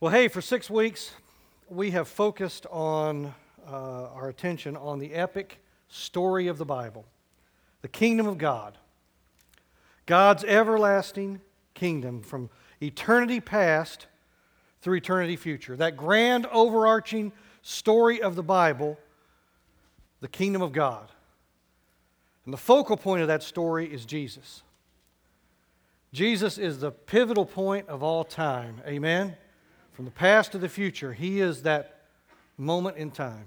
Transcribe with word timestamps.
Well, 0.00 0.12
hey, 0.12 0.28
for 0.28 0.40
six 0.40 0.70
weeks, 0.70 1.10
we 1.68 1.90
have 1.90 2.06
focused 2.06 2.66
on 2.70 3.34
uh, 3.66 4.10
our 4.12 4.28
attention 4.28 4.76
on 4.76 5.00
the 5.00 5.12
epic 5.12 5.58
story 5.88 6.46
of 6.46 6.56
the 6.56 6.64
Bible, 6.64 7.04
the 7.82 7.88
kingdom 7.88 8.28
of 8.28 8.38
God, 8.38 8.78
God's 10.06 10.44
everlasting 10.44 11.40
kingdom 11.74 12.22
from 12.22 12.48
eternity 12.80 13.40
past 13.40 14.06
through 14.82 14.98
eternity 14.98 15.34
future. 15.34 15.74
That 15.74 15.96
grand 15.96 16.46
overarching 16.46 17.32
story 17.62 18.22
of 18.22 18.36
the 18.36 18.44
Bible, 18.44 19.00
the 20.20 20.28
kingdom 20.28 20.62
of 20.62 20.70
God. 20.70 21.08
And 22.44 22.54
the 22.54 22.58
focal 22.58 22.96
point 22.96 23.22
of 23.22 23.26
that 23.26 23.42
story 23.42 23.92
is 23.92 24.04
Jesus. 24.04 24.62
Jesus 26.12 26.56
is 26.56 26.78
the 26.78 26.92
pivotal 26.92 27.44
point 27.44 27.88
of 27.88 28.04
all 28.04 28.22
time. 28.22 28.80
Amen? 28.86 29.36
From 29.98 30.04
the 30.04 30.12
past 30.12 30.52
to 30.52 30.58
the 30.58 30.68
future, 30.68 31.12
He 31.12 31.40
is 31.40 31.64
that 31.64 32.02
moment 32.56 32.98
in 32.98 33.10
time. 33.10 33.46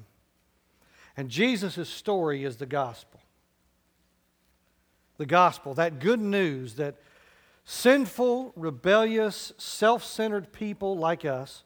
And 1.16 1.30
Jesus' 1.30 1.88
story 1.88 2.44
is 2.44 2.58
the 2.58 2.66
gospel. 2.66 3.22
The 5.16 5.26
gospel, 5.26 5.74
that 5.76 6.00
good 6.00 6.20
news 6.20 6.76
that 6.76 6.98
sinful, 7.64 8.52
rebellious, 8.58 9.54
self 9.58 10.04
centered 10.04 10.52
people 10.52 10.98
like 10.98 11.24
us 11.24 11.64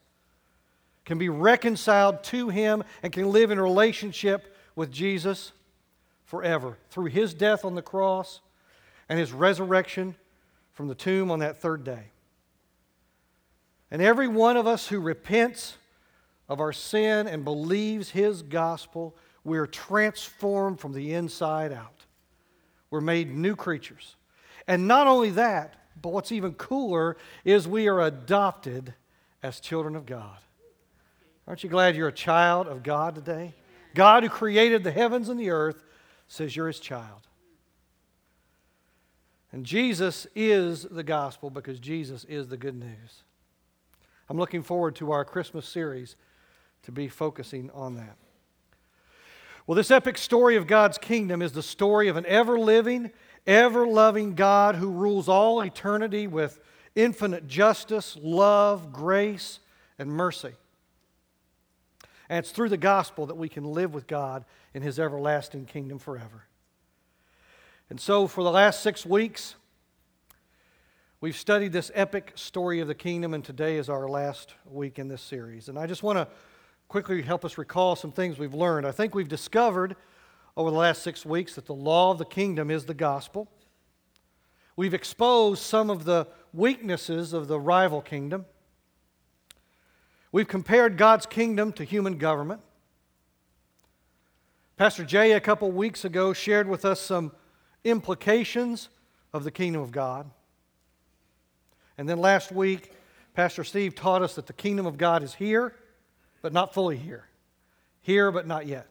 can 1.03 1.17
be 1.17 1.29
reconciled 1.29 2.23
to 2.25 2.49
Him 2.49 2.83
and 3.01 3.11
can 3.11 3.31
live 3.31 3.49
in 3.49 3.59
relationship 3.59 4.55
with 4.75 4.91
Jesus 4.91 5.51
forever 6.25 6.77
through 6.91 7.05
His 7.05 7.33
death 7.33 7.65
on 7.65 7.73
the 7.73 7.81
cross 7.81 8.39
and 9.09 9.17
His 9.17 9.33
resurrection 9.33 10.13
from 10.73 10.89
the 10.89 10.93
tomb 10.93 11.31
on 11.31 11.39
that 11.39 11.59
third 11.59 11.83
day. 11.83 12.11
And 13.91 14.01
every 14.01 14.27
one 14.27 14.57
of 14.57 14.67
us 14.67 14.87
who 14.87 14.99
repents 14.99 15.77
of 16.49 16.59
our 16.59 16.73
sin 16.73 17.27
and 17.27 17.43
believes 17.43 18.09
His 18.09 18.41
gospel, 18.41 19.15
we're 19.43 19.67
transformed 19.67 20.79
from 20.79 20.93
the 20.93 21.13
inside 21.13 21.71
out. 21.71 22.05
We're 22.89 23.01
made 23.01 23.33
new 23.33 23.55
creatures. 23.55 24.15
And 24.67 24.87
not 24.87 25.07
only 25.07 25.31
that, 25.31 25.75
but 26.01 26.13
what's 26.13 26.31
even 26.31 26.53
cooler 26.53 27.17
is 27.43 27.67
we 27.67 27.87
are 27.87 28.01
adopted 28.01 28.93
as 29.43 29.59
children 29.59 29.95
of 29.95 30.05
God. 30.05 30.37
Aren't 31.47 31.63
you 31.63 31.69
glad 31.69 31.95
you're 31.95 32.07
a 32.07 32.13
child 32.13 32.67
of 32.67 32.83
God 32.83 33.15
today? 33.15 33.53
God, 33.93 34.23
who 34.23 34.29
created 34.29 34.83
the 34.83 34.91
heavens 34.91 35.29
and 35.29 35.39
the 35.39 35.51
earth, 35.51 35.83
says 36.27 36.55
you're 36.55 36.67
his 36.67 36.79
child. 36.79 37.21
And 39.51 39.65
Jesus 39.65 40.27
is 40.35 40.83
the 40.83 41.03
gospel 41.03 41.49
because 41.49 41.79
Jesus 41.79 42.25
is 42.25 42.47
the 42.47 42.57
good 42.57 42.75
news. 42.75 43.23
I'm 44.29 44.37
looking 44.37 44.63
forward 44.63 44.95
to 44.97 45.11
our 45.11 45.23
Christmas 45.23 45.67
series 45.67 46.15
to 46.83 46.91
be 46.91 47.07
focusing 47.07 47.69
on 47.71 47.95
that. 47.95 48.17
Well, 49.67 49.75
this 49.75 49.91
epic 49.91 50.17
story 50.17 50.55
of 50.55 50.67
God's 50.67 50.97
kingdom 50.97 51.41
is 51.41 51.51
the 51.51 51.63
story 51.63 52.07
of 52.07 52.17
an 52.17 52.25
ever 52.27 52.59
living, 52.59 53.11
ever 53.47 53.87
loving 53.87 54.35
God 54.35 54.75
who 54.75 54.91
rules 54.91 55.27
all 55.27 55.61
eternity 55.61 56.27
with 56.27 56.59
infinite 56.95 57.47
justice, 57.47 58.17
love, 58.21 58.93
grace, 58.93 59.59
and 59.97 60.11
mercy. 60.11 60.53
And 62.29 62.39
it's 62.39 62.51
through 62.51 62.69
the 62.69 62.77
gospel 62.77 63.25
that 63.27 63.35
we 63.35 63.49
can 63.49 63.63
live 63.63 63.93
with 63.93 64.07
God 64.07 64.45
in 64.73 64.81
his 64.81 64.99
everlasting 64.99 65.65
kingdom 65.65 65.99
forever. 65.99 66.45
And 67.89 67.99
so, 67.99 68.27
for 68.27 68.43
the 68.43 68.51
last 68.51 68.81
six 68.81 69.05
weeks, 69.05 69.55
we've 71.25 71.35
studied 71.35 71.71
this 71.71 71.89
epic 71.95 72.31
story 72.35 72.81
of 72.81 72.87
the 72.87 72.93
kingdom, 72.93 73.33
and 73.33 73.43
today 73.43 73.77
is 73.77 73.89
our 73.89 74.07
last 74.07 74.53
week 74.69 74.99
in 74.99 75.07
this 75.07 75.23
series. 75.23 75.69
And 75.69 75.79
I 75.79 75.87
just 75.87 76.03
want 76.03 76.19
to 76.19 76.27
quickly 76.87 77.23
help 77.23 77.43
us 77.43 77.57
recall 77.57 77.95
some 77.95 78.11
things 78.11 78.37
we've 78.37 78.53
learned. 78.53 78.85
I 78.85 78.91
think 78.91 79.15
we've 79.15 79.27
discovered 79.27 79.95
over 80.55 80.69
the 80.69 80.77
last 80.77 81.01
six 81.01 81.25
weeks 81.25 81.55
that 81.55 81.65
the 81.65 81.73
law 81.73 82.11
of 82.11 82.19
the 82.19 82.25
kingdom 82.25 82.69
is 82.69 82.85
the 82.85 82.93
gospel. 82.93 83.49
We've 84.75 84.93
exposed 84.93 85.63
some 85.63 85.89
of 85.89 86.03
the 86.03 86.27
weaknesses 86.53 87.33
of 87.33 87.47
the 87.47 87.59
rival 87.59 88.03
kingdom. 88.03 88.45
We've 90.31 90.47
compared 90.47 90.95
God's 90.95 91.25
kingdom 91.25 91.73
to 91.73 91.83
human 91.83 92.19
government. 92.19 92.61
Pastor 94.77 95.03
Jay, 95.03 95.31
a 95.31 95.39
couple 95.39 95.71
weeks 95.71 96.05
ago, 96.05 96.33
shared 96.33 96.69
with 96.69 96.85
us 96.85 96.99
some 96.99 97.31
implications 97.83 98.89
of 99.33 99.43
the 99.43 99.49
kingdom 99.49 99.81
of 99.81 99.91
God. 99.91 100.29
And 101.97 102.07
then 102.07 102.19
last 102.19 102.51
week, 102.51 102.91
Pastor 103.33 103.63
Steve 103.63 103.95
taught 103.95 104.21
us 104.21 104.35
that 104.35 104.47
the 104.47 104.53
kingdom 104.53 104.85
of 104.85 104.97
God 104.97 105.23
is 105.23 105.33
here, 105.33 105.73
but 106.41 106.53
not 106.53 106.73
fully 106.73 106.97
here. 106.97 107.27
Here, 108.01 108.31
but 108.31 108.47
not 108.47 108.67
yet. 108.67 108.87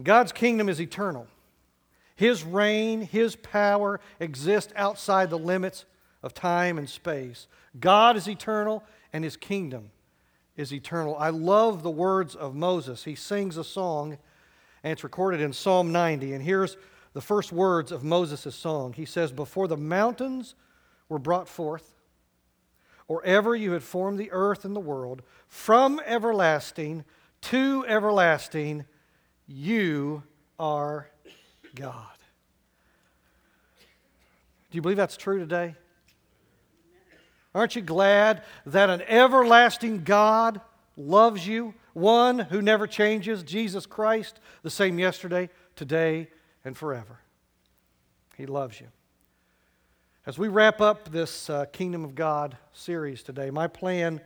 God's 0.00 0.32
kingdom 0.32 0.68
is 0.68 0.80
eternal. 0.80 1.26
His 2.16 2.44
reign, 2.44 3.02
His 3.02 3.36
power 3.36 4.00
exist 4.20 4.72
outside 4.76 5.30
the 5.30 5.38
limits 5.38 5.84
of 6.22 6.34
time 6.34 6.78
and 6.78 6.88
space. 6.88 7.46
God 7.78 8.16
is 8.16 8.28
eternal, 8.28 8.84
and 9.12 9.24
His 9.24 9.36
kingdom 9.36 9.90
is 10.56 10.72
eternal. 10.72 11.16
I 11.16 11.30
love 11.30 11.82
the 11.82 11.90
words 11.90 12.34
of 12.34 12.54
Moses. 12.54 13.04
He 13.04 13.14
sings 13.14 13.56
a 13.56 13.64
song, 13.64 14.18
and 14.82 14.92
it's 14.92 15.04
recorded 15.04 15.40
in 15.40 15.52
Psalm 15.52 15.92
90. 15.92 16.34
And 16.34 16.42
here's 16.42 16.76
the 17.12 17.20
first 17.20 17.52
words 17.52 17.92
of 17.92 18.04
Moses' 18.04 18.54
song. 18.54 18.92
He 18.92 19.04
says, 19.04 19.32
Before 19.32 19.68
the 19.68 19.76
mountains 19.76 20.54
were 21.08 21.18
brought 21.18 21.48
forth, 21.48 21.94
or 23.08 23.24
ever 23.24 23.54
you 23.54 23.72
had 23.72 23.82
formed 23.82 24.18
the 24.18 24.30
earth 24.32 24.64
and 24.64 24.74
the 24.74 24.80
world, 24.80 25.22
from 25.48 26.00
everlasting 26.06 27.04
to 27.42 27.84
everlasting, 27.86 28.84
you 29.46 30.22
are 30.58 31.10
God. 31.74 32.06
Do 34.70 34.76
you 34.76 34.82
believe 34.82 34.96
that's 34.96 35.16
true 35.16 35.38
today? 35.38 35.74
Aren't 37.54 37.76
you 37.76 37.82
glad 37.82 38.42
that 38.64 38.88
an 38.88 39.02
everlasting 39.02 40.04
God 40.04 40.62
loves 40.96 41.46
you? 41.46 41.74
One 41.92 42.38
who 42.38 42.62
never 42.62 42.86
changes, 42.86 43.42
Jesus 43.42 43.84
Christ, 43.84 44.40
the 44.62 44.70
same 44.70 44.98
yesterday, 44.98 45.50
today, 45.76 46.28
and 46.64 46.76
forever. 46.76 47.20
He 48.36 48.46
loves 48.46 48.80
you. 48.80 48.88
As 50.24 50.38
we 50.38 50.48
wrap 50.48 50.80
up 50.80 51.10
this 51.10 51.50
uh, 51.50 51.64
Kingdom 51.66 52.04
of 52.04 52.14
God 52.14 52.56
series 52.72 53.22
today, 53.22 53.50
my 53.50 53.66
plan 53.66 54.20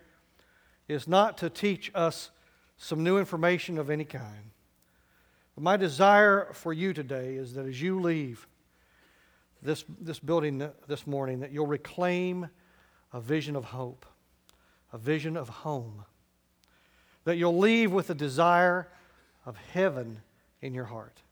is 0.89 1.09
not 1.09 1.39
to 1.39 1.51
teach 1.51 1.91
us 1.95 2.31
some 2.77 3.03
new 3.03 3.19
information 3.19 3.79
of 3.79 3.89
any 3.89 4.05
kind. 4.05 4.51
But 5.55 5.65
my 5.65 5.77
desire 5.79 6.49
for 6.53 6.73
you 6.73 6.93
today 6.93 7.37
is 7.37 7.55
that 7.55 7.67
as 7.67 7.81
you 7.81 7.99
leave 8.01 8.47
this, 9.63 9.85
this 9.99 10.19
building 10.19 10.69
this 10.87 11.07
morning, 11.07 11.41
that 11.41 11.51
you'll 11.51 11.67
reclaim 11.67 12.49
a 13.13 13.21
vision 13.21 13.57
of 13.57 13.65
hope, 13.65 14.05
a 14.93 14.99
vision 14.99 15.37
of 15.37 15.49
home. 15.49 16.05
That 17.25 17.37
you'll 17.37 17.59
leave 17.59 17.91
with 17.91 18.11
a 18.11 18.15
desire 18.15 18.89
of 19.47 19.57
heaven 19.73 20.21
in 20.61 20.75
your 20.75 20.85
heart. 20.85 21.23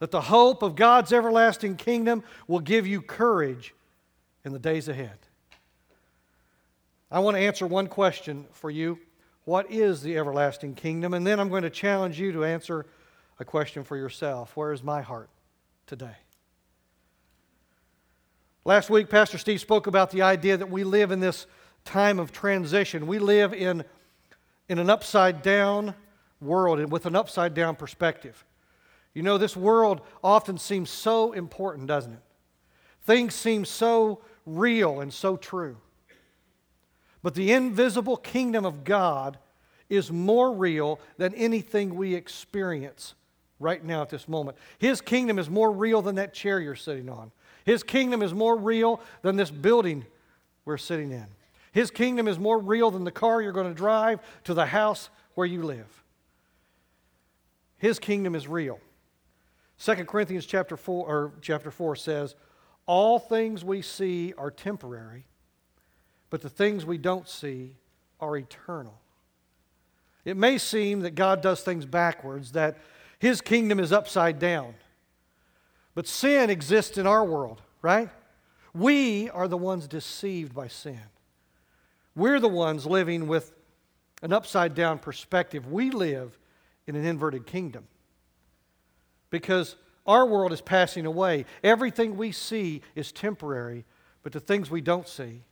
That 0.00 0.10
the 0.10 0.22
hope 0.22 0.62
of 0.62 0.76
God's 0.76 1.12
everlasting 1.12 1.76
kingdom 1.76 2.24
will 2.48 2.60
give 2.60 2.86
you 2.86 3.00
courage 3.00 3.74
in 4.44 4.52
the 4.52 4.58
days 4.58 4.88
ahead. 4.88 5.18
I 7.10 7.20
want 7.20 7.36
to 7.36 7.42
answer 7.42 7.66
one 7.66 7.86
question 7.86 8.46
for 8.52 8.70
you 8.70 8.98
What 9.44 9.70
is 9.70 10.02
the 10.02 10.16
everlasting 10.16 10.74
kingdom? 10.74 11.14
And 11.14 11.26
then 11.26 11.38
I'm 11.38 11.48
going 11.48 11.62
to 11.62 11.70
challenge 11.70 12.18
you 12.18 12.32
to 12.32 12.44
answer 12.44 12.86
a 13.38 13.44
question 13.44 13.84
for 13.84 13.96
yourself 13.96 14.56
Where 14.56 14.72
is 14.72 14.82
my 14.82 15.02
heart 15.02 15.28
today? 15.86 16.16
Last 18.64 18.90
week, 18.90 19.08
Pastor 19.08 19.38
Steve 19.38 19.60
spoke 19.60 19.86
about 19.86 20.10
the 20.10 20.22
idea 20.22 20.56
that 20.56 20.70
we 20.70 20.84
live 20.84 21.10
in 21.10 21.20
this 21.20 21.46
time 21.84 22.18
of 22.18 22.30
transition. 22.30 23.06
We 23.06 23.18
live 23.18 23.54
in, 23.54 23.84
in 24.68 24.78
an 24.78 24.90
upside 24.90 25.42
down 25.42 25.94
world 26.40 26.78
and 26.78 26.92
with 26.92 27.06
an 27.06 27.16
upside 27.16 27.54
down 27.54 27.74
perspective. 27.76 28.44
You 29.14 29.22
know, 29.22 29.38
this 29.38 29.56
world 29.56 30.00
often 30.22 30.58
seems 30.58 30.90
so 30.90 31.32
important, 31.32 31.86
doesn't 31.86 32.12
it? 32.12 32.22
Things 33.02 33.34
seem 33.34 33.64
so 33.64 34.20
real 34.46 35.00
and 35.00 35.12
so 35.12 35.36
true. 35.36 35.76
But 37.22 37.34
the 37.34 37.52
invisible 37.52 38.16
kingdom 38.16 38.64
of 38.64 38.84
God 38.84 39.38
is 39.88 40.10
more 40.12 40.52
real 40.52 41.00
than 41.18 41.34
anything 41.34 41.96
we 41.96 42.14
experience 42.14 43.14
right 43.58 43.84
now 43.84 44.02
at 44.02 44.10
this 44.10 44.28
moment. 44.28 44.56
His 44.78 45.00
kingdom 45.00 45.38
is 45.38 45.50
more 45.50 45.70
real 45.70 46.00
than 46.02 46.14
that 46.14 46.32
chair 46.32 46.60
you're 46.60 46.76
sitting 46.76 47.08
on. 47.08 47.32
His 47.64 47.82
kingdom 47.82 48.22
is 48.22 48.32
more 48.32 48.56
real 48.56 49.00
than 49.22 49.36
this 49.36 49.50
building 49.50 50.06
we're 50.64 50.78
sitting 50.78 51.10
in. 51.10 51.26
His 51.72 51.90
kingdom 51.90 52.26
is 52.26 52.38
more 52.38 52.58
real 52.58 52.90
than 52.90 53.04
the 53.04 53.10
car 53.10 53.42
you're 53.42 53.52
going 53.52 53.68
to 53.68 53.74
drive 53.74 54.20
to 54.44 54.54
the 54.54 54.66
house 54.66 55.10
where 55.34 55.46
you 55.46 55.62
live. 55.62 56.02
His 57.76 57.98
kingdom 57.98 58.34
is 58.34 58.48
real. 58.48 58.80
2 59.80 60.04
Corinthians 60.04 60.44
chapter 60.44 60.76
4 60.76 61.06
or 61.06 61.32
chapter 61.40 61.70
4 61.70 61.96
says, 61.96 62.36
"All 62.84 63.18
things 63.18 63.64
we 63.64 63.80
see 63.80 64.34
are 64.34 64.50
temporary, 64.50 65.24
but 66.28 66.42
the 66.42 66.50
things 66.50 66.84
we 66.84 66.98
don't 66.98 67.26
see 67.26 67.76
are 68.20 68.36
eternal. 68.36 69.00
It 70.24 70.36
may 70.36 70.58
seem 70.58 71.00
that 71.00 71.14
God 71.14 71.40
does 71.40 71.62
things 71.62 71.86
backwards, 71.86 72.52
that 72.52 72.78
his 73.18 73.40
kingdom 73.40 73.80
is 73.80 73.90
upside 73.90 74.38
down. 74.38 74.74
But 75.94 76.06
sin 76.06 76.50
exists 76.50 76.98
in 76.98 77.06
our 77.06 77.24
world, 77.24 77.62
right? 77.80 78.10
We 78.74 79.30
are 79.30 79.48
the 79.48 79.56
ones 79.56 79.88
deceived 79.88 80.54
by 80.54 80.68
sin. 80.68 81.00
We're 82.14 82.38
the 82.38 82.48
ones 82.48 82.84
living 82.84 83.26
with 83.26 83.54
an 84.20 84.32
upside 84.32 84.74
down 84.74 84.98
perspective. 84.98 85.66
We 85.66 85.90
live 85.90 86.38
in 86.86 86.96
an 86.96 87.06
inverted 87.06 87.46
kingdom 87.46 87.88
because 89.30 89.76
our 90.06 90.26
world 90.26 90.52
is 90.52 90.60
passing 90.60 91.06
away. 91.06 91.46
Everything 91.62 92.16
we 92.16 92.32
see 92.32 92.82
is 92.94 93.12
temporary, 93.12 93.84
but 94.22 94.32
the 94.32 94.40
things 94.40 94.70
we 94.70 94.80
don't 94.80 95.08
see, 95.08 95.42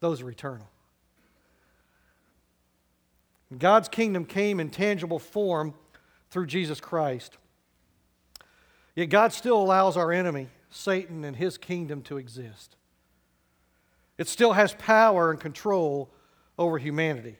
those 0.00 0.22
are 0.22 0.30
eternal. 0.30 0.68
God's 3.56 3.88
kingdom 3.88 4.24
came 4.24 4.60
in 4.60 4.70
tangible 4.70 5.18
form 5.18 5.74
through 6.30 6.46
Jesus 6.46 6.80
Christ. 6.80 7.36
Yet 8.94 9.06
God 9.06 9.32
still 9.32 9.60
allows 9.60 9.96
our 9.96 10.12
enemy, 10.12 10.48
Satan, 10.70 11.24
and 11.24 11.36
his 11.36 11.58
kingdom 11.58 12.02
to 12.02 12.16
exist. 12.16 12.76
It 14.18 14.28
still 14.28 14.52
has 14.52 14.74
power 14.74 15.30
and 15.30 15.40
control 15.40 16.10
over 16.58 16.78
humanity. 16.78 17.36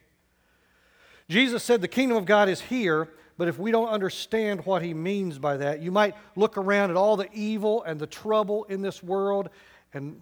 Jesus 1.28 1.62
said 1.62 1.80
the 1.80 1.88
kingdom 1.88 2.16
of 2.16 2.24
God 2.24 2.48
is 2.48 2.62
here, 2.62 3.08
but 3.40 3.48
if 3.48 3.58
we 3.58 3.70
don't 3.70 3.88
understand 3.88 4.66
what 4.66 4.82
he 4.82 4.92
means 4.92 5.38
by 5.38 5.56
that, 5.56 5.80
you 5.80 5.90
might 5.90 6.14
look 6.36 6.58
around 6.58 6.90
at 6.90 6.96
all 6.96 7.16
the 7.16 7.32
evil 7.32 7.82
and 7.84 7.98
the 7.98 8.06
trouble 8.06 8.64
in 8.64 8.82
this 8.82 9.02
world, 9.02 9.48
and, 9.94 10.20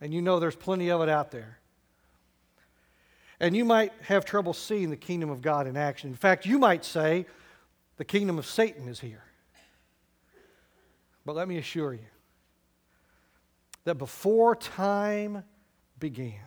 and 0.00 0.14
you 0.14 0.22
know 0.22 0.40
there's 0.40 0.56
plenty 0.56 0.90
of 0.90 1.02
it 1.02 1.10
out 1.10 1.30
there. 1.30 1.58
And 3.38 3.54
you 3.54 3.66
might 3.66 3.92
have 4.04 4.24
trouble 4.24 4.54
seeing 4.54 4.88
the 4.88 4.96
kingdom 4.96 5.28
of 5.28 5.42
God 5.42 5.66
in 5.66 5.76
action. 5.76 6.08
In 6.08 6.16
fact, 6.16 6.46
you 6.46 6.58
might 6.58 6.86
say 6.86 7.26
the 7.98 8.04
kingdom 8.06 8.38
of 8.38 8.46
Satan 8.46 8.88
is 8.88 8.98
here. 8.98 9.24
But 11.26 11.36
let 11.36 11.46
me 11.46 11.58
assure 11.58 11.92
you 11.92 12.06
that 13.84 13.96
before 13.96 14.56
time 14.56 15.44
began, 15.98 16.40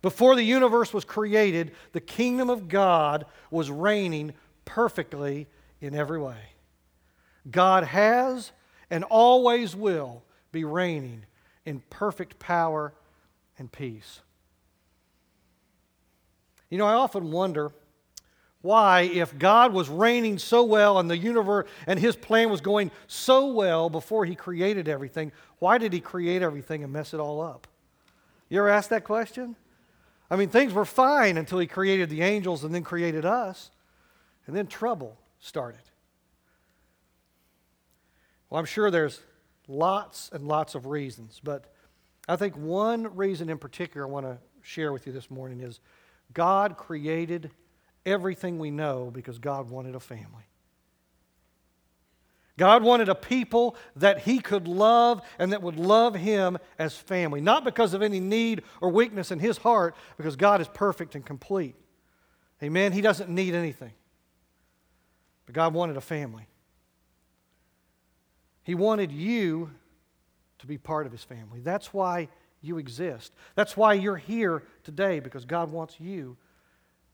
before 0.00 0.36
the 0.36 0.42
universe 0.42 0.94
was 0.94 1.04
created, 1.04 1.72
the 1.92 2.00
kingdom 2.00 2.48
of 2.48 2.66
God 2.66 3.26
was 3.50 3.70
reigning 3.70 4.32
perfectly 4.68 5.46
in 5.80 5.94
every 5.94 6.20
way. 6.20 6.36
God 7.50 7.84
has 7.84 8.52
and 8.90 9.02
always 9.04 9.74
will 9.74 10.22
be 10.52 10.64
reigning 10.64 11.24
in 11.64 11.82
perfect 11.88 12.38
power 12.38 12.92
and 13.58 13.72
peace. 13.72 14.20
You 16.68 16.76
know, 16.76 16.86
I 16.86 16.94
often 16.94 17.32
wonder 17.32 17.72
why, 18.60 19.02
if 19.02 19.38
God 19.38 19.72
was 19.72 19.88
reigning 19.88 20.36
so 20.36 20.64
well 20.64 20.98
and 20.98 21.08
the 21.08 21.16
universe 21.16 21.66
and 21.86 21.98
his 21.98 22.14
plan 22.14 22.50
was 22.50 22.60
going 22.60 22.90
so 23.06 23.46
well 23.46 23.88
before 23.88 24.26
he 24.26 24.34
created 24.34 24.86
everything, 24.86 25.32
why 25.60 25.78
did 25.78 25.94
he 25.94 26.00
create 26.00 26.42
everything 26.42 26.84
and 26.84 26.92
mess 26.92 27.14
it 27.14 27.20
all 27.20 27.40
up? 27.40 27.66
You 28.50 28.58
ever 28.58 28.68
ask 28.68 28.90
that 28.90 29.04
question? 29.04 29.56
I 30.30 30.36
mean, 30.36 30.50
things 30.50 30.74
were 30.74 30.84
fine 30.84 31.38
until 31.38 31.58
he 31.58 31.66
created 31.66 32.10
the 32.10 32.20
angels 32.20 32.64
and 32.64 32.74
then 32.74 32.82
created 32.82 33.24
us, 33.24 33.70
and 34.48 34.56
then 34.56 34.66
trouble 34.66 35.16
started. 35.38 35.82
Well, 38.50 38.58
I'm 38.58 38.64
sure 38.64 38.90
there's 38.90 39.20
lots 39.68 40.30
and 40.32 40.48
lots 40.48 40.74
of 40.74 40.86
reasons, 40.86 41.38
but 41.44 41.66
I 42.26 42.36
think 42.36 42.56
one 42.56 43.14
reason 43.14 43.50
in 43.50 43.58
particular 43.58 44.06
I 44.06 44.10
want 44.10 44.24
to 44.24 44.38
share 44.62 44.92
with 44.92 45.06
you 45.06 45.12
this 45.12 45.30
morning 45.30 45.60
is 45.60 45.80
God 46.32 46.78
created 46.78 47.50
everything 48.06 48.58
we 48.58 48.70
know 48.70 49.10
because 49.12 49.38
God 49.38 49.68
wanted 49.70 49.94
a 49.94 50.00
family. 50.00 50.44
God 52.56 52.82
wanted 52.82 53.10
a 53.10 53.14
people 53.14 53.76
that 53.96 54.20
He 54.20 54.38
could 54.38 54.66
love 54.66 55.20
and 55.38 55.52
that 55.52 55.60
would 55.60 55.76
love 55.76 56.14
Him 56.14 56.56
as 56.78 56.96
family. 56.96 57.42
Not 57.42 57.64
because 57.64 57.92
of 57.92 58.00
any 58.00 58.18
need 58.18 58.62
or 58.80 58.88
weakness 58.88 59.30
in 59.30 59.40
His 59.40 59.58
heart, 59.58 59.94
because 60.16 60.36
God 60.36 60.62
is 60.62 60.68
perfect 60.68 61.14
and 61.14 61.24
complete. 61.24 61.76
Amen? 62.62 62.92
He 62.92 63.02
doesn't 63.02 63.28
need 63.28 63.54
anything. 63.54 63.92
But 65.48 65.54
God 65.54 65.72
wanted 65.72 65.96
a 65.96 66.02
family. 66.02 66.46
He 68.64 68.74
wanted 68.74 69.10
you 69.10 69.70
to 70.58 70.66
be 70.66 70.76
part 70.76 71.06
of 71.06 71.12
His 71.12 71.24
family. 71.24 71.60
That's 71.60 71.94
why 71.94 72.28
you 72.60 72.76
exist. 72.76 73.32
That's 73.54 73.74
why 73.74 73.94
you're 73.94 74.18
here 74.18 74.62
today, 74.84 75.20
because 75.20 75.46
God 75.46 75.72
wants 75.72 75.98
you 75.98 76.36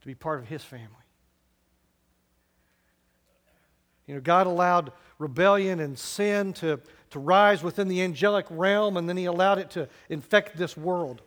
to 0.01 0.07
be 0.09 0.17
part 0.17 0.41
of 0.41 0.49
His 0.49 0.65
family. 0.65 0.89
You 4.09 4.17
know, 4.17 4.21
God 4.21 4.49
allowed 4.49 4.91
rebellion 5.21 5.79
and 5.79 5.97
sin 5.97 6.55
to, 6.55 6.81
to 7.11 7.19
rise 7.21 7.63
within 7.63 7.87
the 7.87 8.03
angelic 8.03 8.47
realm, 8.51 8.97
and 8.97 9.09
then 9.09 9.17
He 9.17 9.27
allowed 9.27 9.61
it 9.61 9.71
to 9.71 9.89
infect 10.09 10.57
this 10.57 10.77
world. 10.77 11.23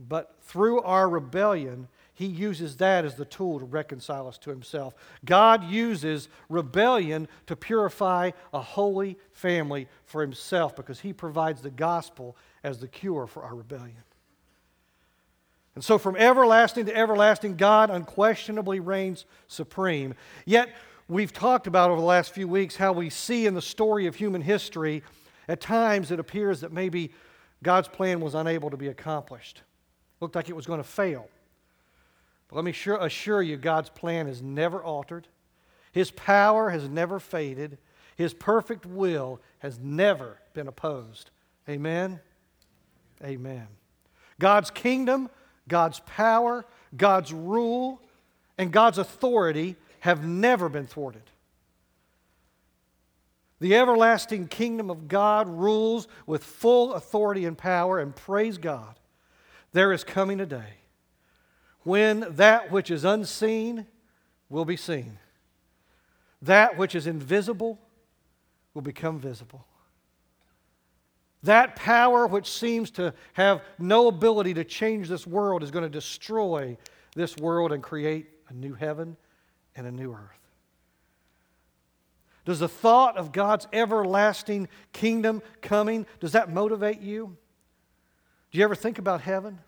But 0.00 0.34
through 0.42 0.82
our 0.82 1.08
rebellion, 1.08 1.86
he 2.14 2.26
uses 2.26 2.76
that 2.76 3.04
as 3.04 3.16
the 3.16 3.24
tool 3.24 3.58
to 3.58 3.64
reconcile 3.64 4.28
us 4.28 4.38
to 4.38 4.50
himself. 4.50 4.94
God 5.24 5.64
uses 5.64 6.28
rebellion 6.48 7.26
to 7.46 7.56
purify 7.56 8.30
a 8.52 8.60
holy 8.60 9.18
family 9.32 9.88
for 10.04 10.20
himself 10.20 10.76
because 10.76 11.00
he 11.00 11.12
provides 11.12 11.60
the 11.60 11.70
gospel 11.70 12.36
as 12.62 12.78
the 12.78 12.86
cure 12.86 13.26
for 13.26 13.42
our 13.42 13.54
rebellion. 13.54 14.04
And 15.74 15.82
so, 15.82 15.98
from 15.98 16.14
everlasting 16.14 16.86
to 16.86 16.96
everlasting, 16.96 17.56
God 17.56 17.90
unquestionably 17.90 18.78
reigns 18.78 19.24
supreme. 19.48 20.14
Yet, 20.44 20.68
we've 21.08 21.32
talked 21.32 21.66
about 21.66 21.90
over 21.90 22.00
the 22.00 22.06
last 22.06 22.32
few 22.32 22.46
weeks 22.46 22.76
how 22.76 22.92
we 22.92 23.10
see 23.10 23.44
in 23.46 23.54
the 23.54 23.62
story 23.62 24.06
of 24.06 24.14
human 24.14 24.40
history, 24.40 25.02
at 25.48 25.60
times 25.60 26.12
it 26.12 26.20
appears 26.20 26.60
that 26.60 26.72
maybe 26.72 27.12
God's 27.64 27.88
plan 27.88 28.20
was 28.20 28.36
unable 28.36 28.70
to 28.70 28.76
be 28.76 28.86
accomplished. 28.86 29.62
Looked 30.20 30.36
like 30.36 30.48
it 30.48 30.54
was 30.54 30.64
going 30.64 30.80
to 30.80 30.88
fail. 30.88 31.28
Let 32.54 32.64
me 32.64 32.70
sure, 32.70 32.96
assure 32.96 33.42
you, 33.42 33.56
God's 33.56 33.90
plan 33.90 34.28
is 34.28 34.40
never 34.40 34.82
altered, 34.82 35.26
His 35.90 36.12
power 36.12 36.70
has 36.70 36.88
never 36.88 37.18
faded, 37.18 37.78
His 38.16 38.32
perfect 38.32 38.86
will 38.86 39.40
has 39.58 39.78
never 39.80 40.38
been 40.54 40.68
opposed. 40.68 41.30
Amen? 41.68 42.20
Amen. 43.22 43.66
God's 44.38 44.70
kingdom, 44.70 45.28
God's 45.66 46.00
power, 46.06 46.64
God's 46.96 47.32
rule, 47.32 48.00
and 48.56 48.72
God's 48.72 48.98
authority 48.98 49.74
have 50.00 50.24
never 50.24 50.68
been 50.68 50.86
thwarted. 50.86 51.22
The 53.60 53.74
everlasting 53.74 54.46
kingdom 54.46 54.90
of 54.90 55.08
God 55.08 55.48
rules 55.48 56.06
with 56.26 56.44
full 56.44 56.92
authority 56.92 57.46
and 57.46 57.58
power, 57.58 57.98
and 57.98 58.14
praise 58.14 58.58
God, 58.58 59.00
there 59.72 59.92
is 59.92 60.04
coming 60.04 60.40
a 60.40 60.46
day 60.46 60.74
when 61.84 62.26
that 62.30 62.70
which 62.70 62.90
is 62.90 63.04
unseen 63.04 63.86
will 64.48 64.64
be 64.64 64.76
seen, 64.76 65.18
that 66.42 66.76
which 66.76 66.94
is 66.94 67.06
invisible 67.06 67.78
will 68.74 68.82
become 68.82 69.18
visible. 69.18 69.64
That 71.42 71.76
power 71.76 72.26
which 72.26 72.50
seems 72.50 72.90
to 72.92 73.12
have 73.34 73.62
no 73.78 74.08
ability 74.08 74.54
to 74.54 74.64
change 74.64 75.08
this 75.08 75.26
world 75.26 75.62
is 75.62 75.70
going 75.70 75.84
to 75.84 75.90
destroy 75.90 76.76
this 77.14 77.36
world 77.36 77.70
and 77.70 77.82
create 77.82 78.26
a 78.48 78.54
new 78.54 78.72
heaven 78.72 79.16
and 79.76 79.86
a 79.86 79.92
new 79.92 80.12
earth. 80.12 80.44
Does 82.46 82.60
the 82.60 82.68
thought 82.68 83.16
of 83.16 83.32
God's 83.32 83.66
everlasting 83.72 84.68
kingdom 84.92 85.42
coming, 85.62 86.06
does 86.20 86.32
that 86.32 86.50
motivate 86.50 87.00
you? 87.00 87.36
Do 88.50 88.58
you 88.58 88.64
ever 88.64 88.74
think 88.74 88.98
about 88.98 89.20
heaven? 89.20 89.58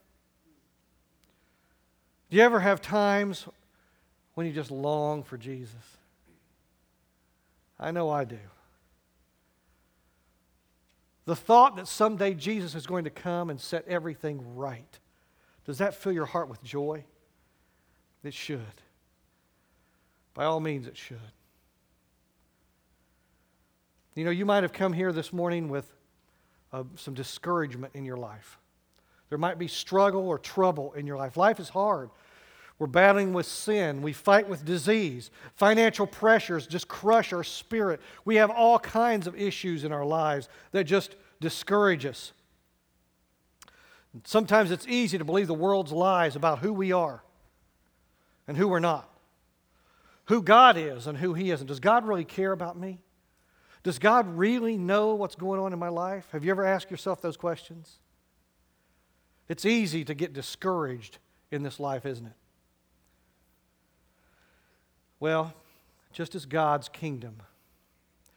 Do 2.31 2.37
you 2.37 2.43
ever 2.43 2.61
have 2.61 2.81
times 2.81 3.47
when 4.35 4.47
you 4.47 4.53
just 4.53 4.71
long 4.71 5.23
for 5.23 5.37
Jesus? 5.37 5.75
I 7.79 7.91
know 7.91 8.11
I 8.11 8.25
do. 8.25 8.39
The 11.27 11.37
thought 11.37 11.77
that 11.77 11.89
someday 11.89 12.35
Jesus 12.35 12.75
is 12.75 12.87
going 12.87 13.05
to 13.05 13.11
come 13.11 13.51
and 13.51 13.61
set 13.61 13.87
everything 13.89 14.57
right, 14.57 14.99
does 15.65 15.79
that 15.79 15.95
fill 15.95 16.13
your 16.13 16.25
heart 16.25 16.49
with 16.49 16.63
joy? 16.63 17.05
It 18.23 18.35
should. 18.35 18.61
By 20.35 20.45
all 20.45 20.61
means, 20.61 20.87
it 20.87 20.97
should. 20.97 21.19
You 24.15 24.25
know, 24.25 24.31
you 24.31 24.47
might 24.47 24.63
have 24.63 24.73
come 24.73 24.93
here 24.93 25.13
this 25.13 25.33
morning 25.33 25.69
with 25.69 25.93
uh, 26.73 26.85
some 26.97 27.15
discouragement 27.15 27.95
in 27.95 28.05
your 28.05 28.17
life. 28.17 28.59
There 29.29 29.39
might 29.39 29.59
be 29.59 29.69
struggle 29.69 30.29
or 30.29 30.39
trouble 30.39 30.93
in 30.93 31.07
your 31.07 31.17
life. 31.17 31.37
Life 31.37 31.61
is 31.61 31.69
hard. 31.69 32.11
We're 32.79 32.87
battling 32.87 33.33
with 33.33 33.47
sin. 33.47 34.03
We 34.03 34.13
fight 34.13 34.49
with 34.49 34.65
disease. 34.65 35.31
Financial 35.55 36.07
pressures 36.07 36.67
just 36.67 36.89
crush 36.89 37.33
our 37.33 37.45
spirit. 37.45 38.01
We 38.25 38.37
have 38.37 38.51
all 38.51 38.79
kinds 38.79 39.27
of 39.27 39.35
issues 39.35 39.83
in 39.83 39.93
our 39.93 40.05
lives 40.05 40.49
that 40.73 40.85
just 40.85 41.17
discourage 41.41 42.05
us. 42.05 42.33
Sometimes 44.25 44.71
it's 44.71 44.87
easy 44.87 45.19
to 45.19 45.25
believe 45.25 45.47
the 45.47 45.55
world's 45.55 45.93
lies 45.93 46.37
about 46.37 46.59
who 46.61 46.73
we 46.73 46.93
are 46.93 47.23
and 48.47 48.57
who 48.57 48.69
we're 48.69 48.79
not, 48.79 49.11
who 50.27 50.43
God 50.43 50.77
is 50.77 51.07
and 51.07 51.19
who 51.19 51.35
He 51.35 51.51
isn't. 51.51 51.67
Does 51.67 51.81
God 51.81 52.07
really 52.07 52.25
care 52.25 52.53
about 52.53 52.79
me? 52.79 53.01
Does 53.83 53.99
God 53.99 54.37
really 54.37 54.77
know 54.77 55.15
what's 55.15 55.37
going 55.37 55.61
on 55.61 55.73
in 55.73 55.79
my 55.79 55.89
life? 55.89 56.27
Have 56.33 56.45
you 56.45 56.51
ever 56.51 56.65
asked 56.65 56.91
yourself 56.91 57.21
those 57.21 57.37
questions? 57.37 57.99
It's 59.49 59.65
easy 59.65 60.05
to 60.05 60.15
get 60.15 60.33
discouraged 60.33 61.19
in 61.51 61.63
this 61.63 61.79
life, 61.79 62.05
isn't 62.05 62.27
it? 62.27 62.33
Well, 65.21 65.55
just 66.13 66.35
as 66.35 66.47
God's 66.47 66.89
kingdom 66.89 67.43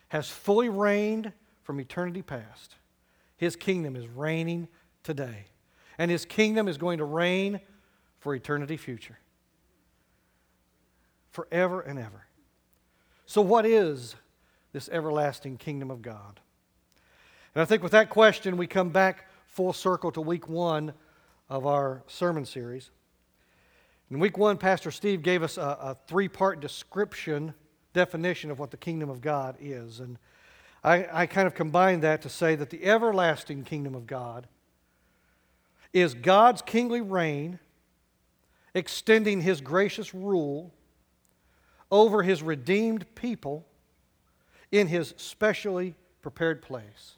has 0.10 0.30
fully 0.30 0.70
reigned 0.70 1.32
from 1.64 1.80
eternity 1.80 2.22
past, 2.22 2.76
His 3.38 3.56
kingdom 3.56 3.96
is 3.96 4.08
reigning 4.08 4.68
today. 5.04 5.46
And 5.98 6.10
His 6.10 6.26
kingdom 6.26 6.68
is 6.68 6.78
going 6.78 7.00
to 7.00 7.06
reign 7.06 7.60
for 8.20 8.36
eternity 8.36 8.78
future. 8.78 9.20
Forever 11.32 11.82
and 11.82 12.00
ever. 12.00 12.26
So, 13.26 13.42
what 13.42 13.66
is 13.66 14.16
this 14.72 14.90
everlasting 14.90 15.58
kingdom 15.58 15.92
of 15.92 16.02
God? 16.02 16.40
And 17.54 17.62
I 17.62 17.66
think 17.66 17.84
with 17.84 17.92
that 17.92 18.10
question, 18.10 18.58
we 18.58 18.68
come 18.68 18.90
back 18.90 19.29
full 19.50 19.74
circle 19.74 20.12
to 20.12 20.22
week 20.22 20.48
one 20.48 20.94
of 21.50 21.66
our 21.66 22.04
sermon 22.08 22.46
series. 22.46 22.92
In 24.12 24.20
week 24.20 24.38
one, 24.38 24.58
Pastor 24.58 24.92
Steve 24.92 25.22
gave 25.22 25.44
us 25.44 25.58
a, 25.58 25.62
a 25.62 25.98
three 26.08 26.28
part 26.28 26.60
description, 26.60 27.54
definition 27.94 28.52
of 28.52 28.60
what 28.60 28.72
the 28.72 28.78
kingdom 28.78 29.10
of 29.10 29.22
God 29.22 29.58
is. 29.60 30.00
And 30.00 30.18
I, 30.84 31.08
I 31.12 31.26
kind 31.26 31.48
of 31.48 31.54
combined 31.54 32.04
that 32.04 32.22
to 32.22 32.30
say 32.30 32.56
that 32.56 32.70
the 32.70 32.84
everlasting 32.84 33.64
kingdom 33.64 33.96
of 33.96 34.08
God 34.08 34.48
is 35.92 36.14
God's 36.14 36.62
kingly 36.62 37.02
reign, 37.02 37.60
extending 38.74 39.42
his 39.42 39.62
gracious 39.62 40.14
rule 40.14 40.74
over 41.92 42.22
his 42.22 42.44
redeemed 42.44 43.16
people 43.16 43.66
in 44.72 44.88
his 44.88 45.16
specially 45.18 45.96
prepared 46.22 46.62
place. 46.62 47.16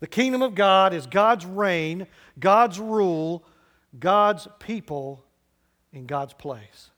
The 0.00 0.06
kingdom 0.06 0.42
of 0.42 0.54
God 0.54 0.94
is 0.94 1.06
God's 1.06 1.44
reign, 1.44 2.06
God's 2.38 2.78
rule, 2.80 3.44
God's 3.98 4.48
people 4.58 5.24
in 5.92 6.06
God's 6.06 6.32
place. 6.32 6.90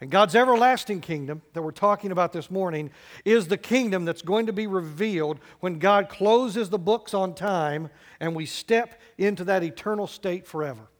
And 0.00 0.10
God's 0.10 0.34
everlasting 0.34 1.00
kingdom 1.00 1.40
that 1.54 1.62
we're 1.62 1.70
talking 1.70 2.12
about 2.12 2.32
this 2.32 2.50
morning 2.50 2.90
is 3.24 3.48
the 3.48 3.56
kingdom 3.56 4.04
that's 4.04 4.20
going 4.20 4.46
to 4.46 4.52
be 4.52 4.66
revealed 4.66 5.38
when 5.60 5.78
God 5.78 6.10
closes 6.10 6.68
the 6.68 6.78
books 6.78 7.14
on 7.14 7.34
time 7.34 7.88
and 8.20 8.34
we 8.34 8.44
step 8.44 9.00
into 9.16 9.44
that 9.44 9.62
eternal 9.62 10.06
state 10.06 10.46
forever, 10.46 10.90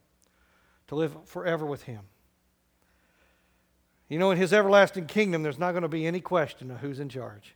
to 0.86 0.94
live 0.94 1.14
forever 1.26 1.66
with 1.66 1.82
Him. 1.82 2.02
You 4.08 4.18
know, 4.18 4.30
in 4.30 4.38
His 4.38 4.52
everlasting 4.52 5.06
kingdom, 5.06 5.42
there's 5.42 5.58
not 5.58 5.72
going 5.72 5.82
to 5.82 5.88
be 5.88 6.06
any 6.06 6.20
question 6.20 6.70
of 6.70 6.78
who's 6.78 7.00
in 7.00 7.08
charge. 7.08 7.55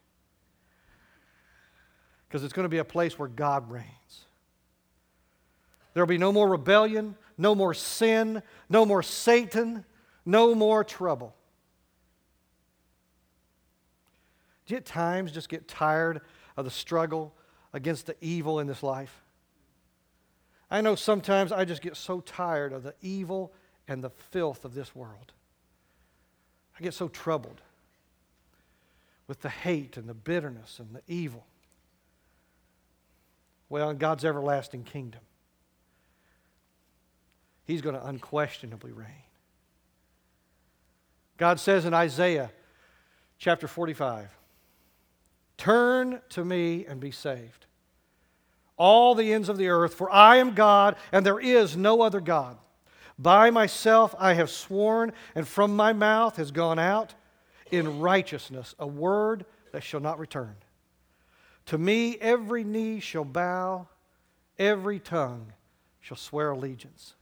Because 2.30 2.44
it's 2.44 2.52
going 2.52 2.64
to 2.64 2.70
be 2.70 2.78
a 2.78 2.84
place 2.84 3.18
where 3.18 3.26
God 3.26 3.68
reigns. 3.68 4.24
There'll 5.92 6.06
be 6.06 6.16
no 6.16 6.32
more 6.32 6.48
rebellion, 6.48 7.16
no 7.36 7.56
more 7.56 7.74
sin, 7.74 8.44
no 8.68 8.86
more 8.86 9.02
Satan, 9.02 9.84
no 10.24 10.54
more 10.54 10.84
trouble. 10.84 11.34
Do 14.64 14.74
you 14.74 14.78
at 14.78 14.86
times 14.86 15.32
just 15.32 15.48
get 15.48 15.66
tired 15.66 16.20
of 16.56 16.64
the 16.64 16.70
struggle 16.70 17.34
against 17.72 18.06
the 18.06 18.14
evil 18.20 18.60
in 18.60 18.68
this 18.68 18.84
life? 18.84 19.22
I 20.70 20.82
know 20.82 20.94
sometimes 20.94 21.50
I 21.50 21.64
just 21.64 21.82
get 21.82 21.96
so 21.96 22.20
tired 22.20 22.72
of 22.72 22.84
the 22.84 22.94
evil 23.02 23.52
and 23.88 24.04
the 24.04 24.10
filth 24.10 24.64
of 24.64 24.74
this 24.74 24.94
world. 24.94 25.32
I 26.78 26.82
get 26.84 26.94
so 26.94 27.08
troubled 27.08 27.60
with 29.26 29.40
the 29.40 29.48
hate 29.48 29.96
and 29.96 30.08
the 30.08 30.14
bitterness 30.14 30.78
and 30.78 30.94
the 30.94 31.02
evil. 31.08 31.44
Well, 33.70 33.88
in 33.88 33.96
God's 33.96 34.24
everlasting 34.24 34.84
kingdom, 34.84 35.20
He's 37.64 37.80
going 37.80 37.94
to 37.94 38.04
unquestionably 38.04 38.90
reign. 38.90 39.06
God 41.36 41.60
says 41.60 41.84
in 41.84 41.94
Isaiah 41.94 42.50
chapter 43.38 43.66
45 43.68 44.28
Turn 45.56 46.20
to 46.30 46.44
me 46.44 46.84
and 46.86 47.00
be 47.00 47.12
saved, 47.12 47.66
all 48.76 49.14
the 49.14 49.32
ends 49.32 49.48
of 49.48 49.56
the 49.56 49.68
earth, 49.68 49.94
for 49.94 50.10
I 50.10 50.36
am 50.36 50.54
God 50.54 50.96
and 51.12 51.24
there 51.24 51.38
is 51.38 51.76
no 51.76 52.02
other 52.02 52.20
God. 52.20 52.58
By 53.18 53.50
myself 53.50 54.14
I 54.18 54.34
have 54.34 54.50
sworn, 54.50 55.12
and 55.34 55.46
from 55.46 55.76
my 55.76 55.92
mouth 55.92 56.36
has 56.36 56.50
gone 56.50 56.78
out 56.78 57.14
in 57.70 58.00
righteousness 58.00 58.74
a 58.78 58.86
word 58.86 59.44
that 59.72 59.84
shall 59.84 60.00
not 60.00 60.18
return. 60.18 60.56
To 61.70 61.78
me 61.78 62.16
every 62.20 62.64
knee 62.64 62.98
shall 62.98 63.24
bow, 63.24 63.86
every 64.58 64.98
tongue 64.98 65.52
shall 66.00 66.16
swear 66.16 66.50
allegiance. 66.50 67.14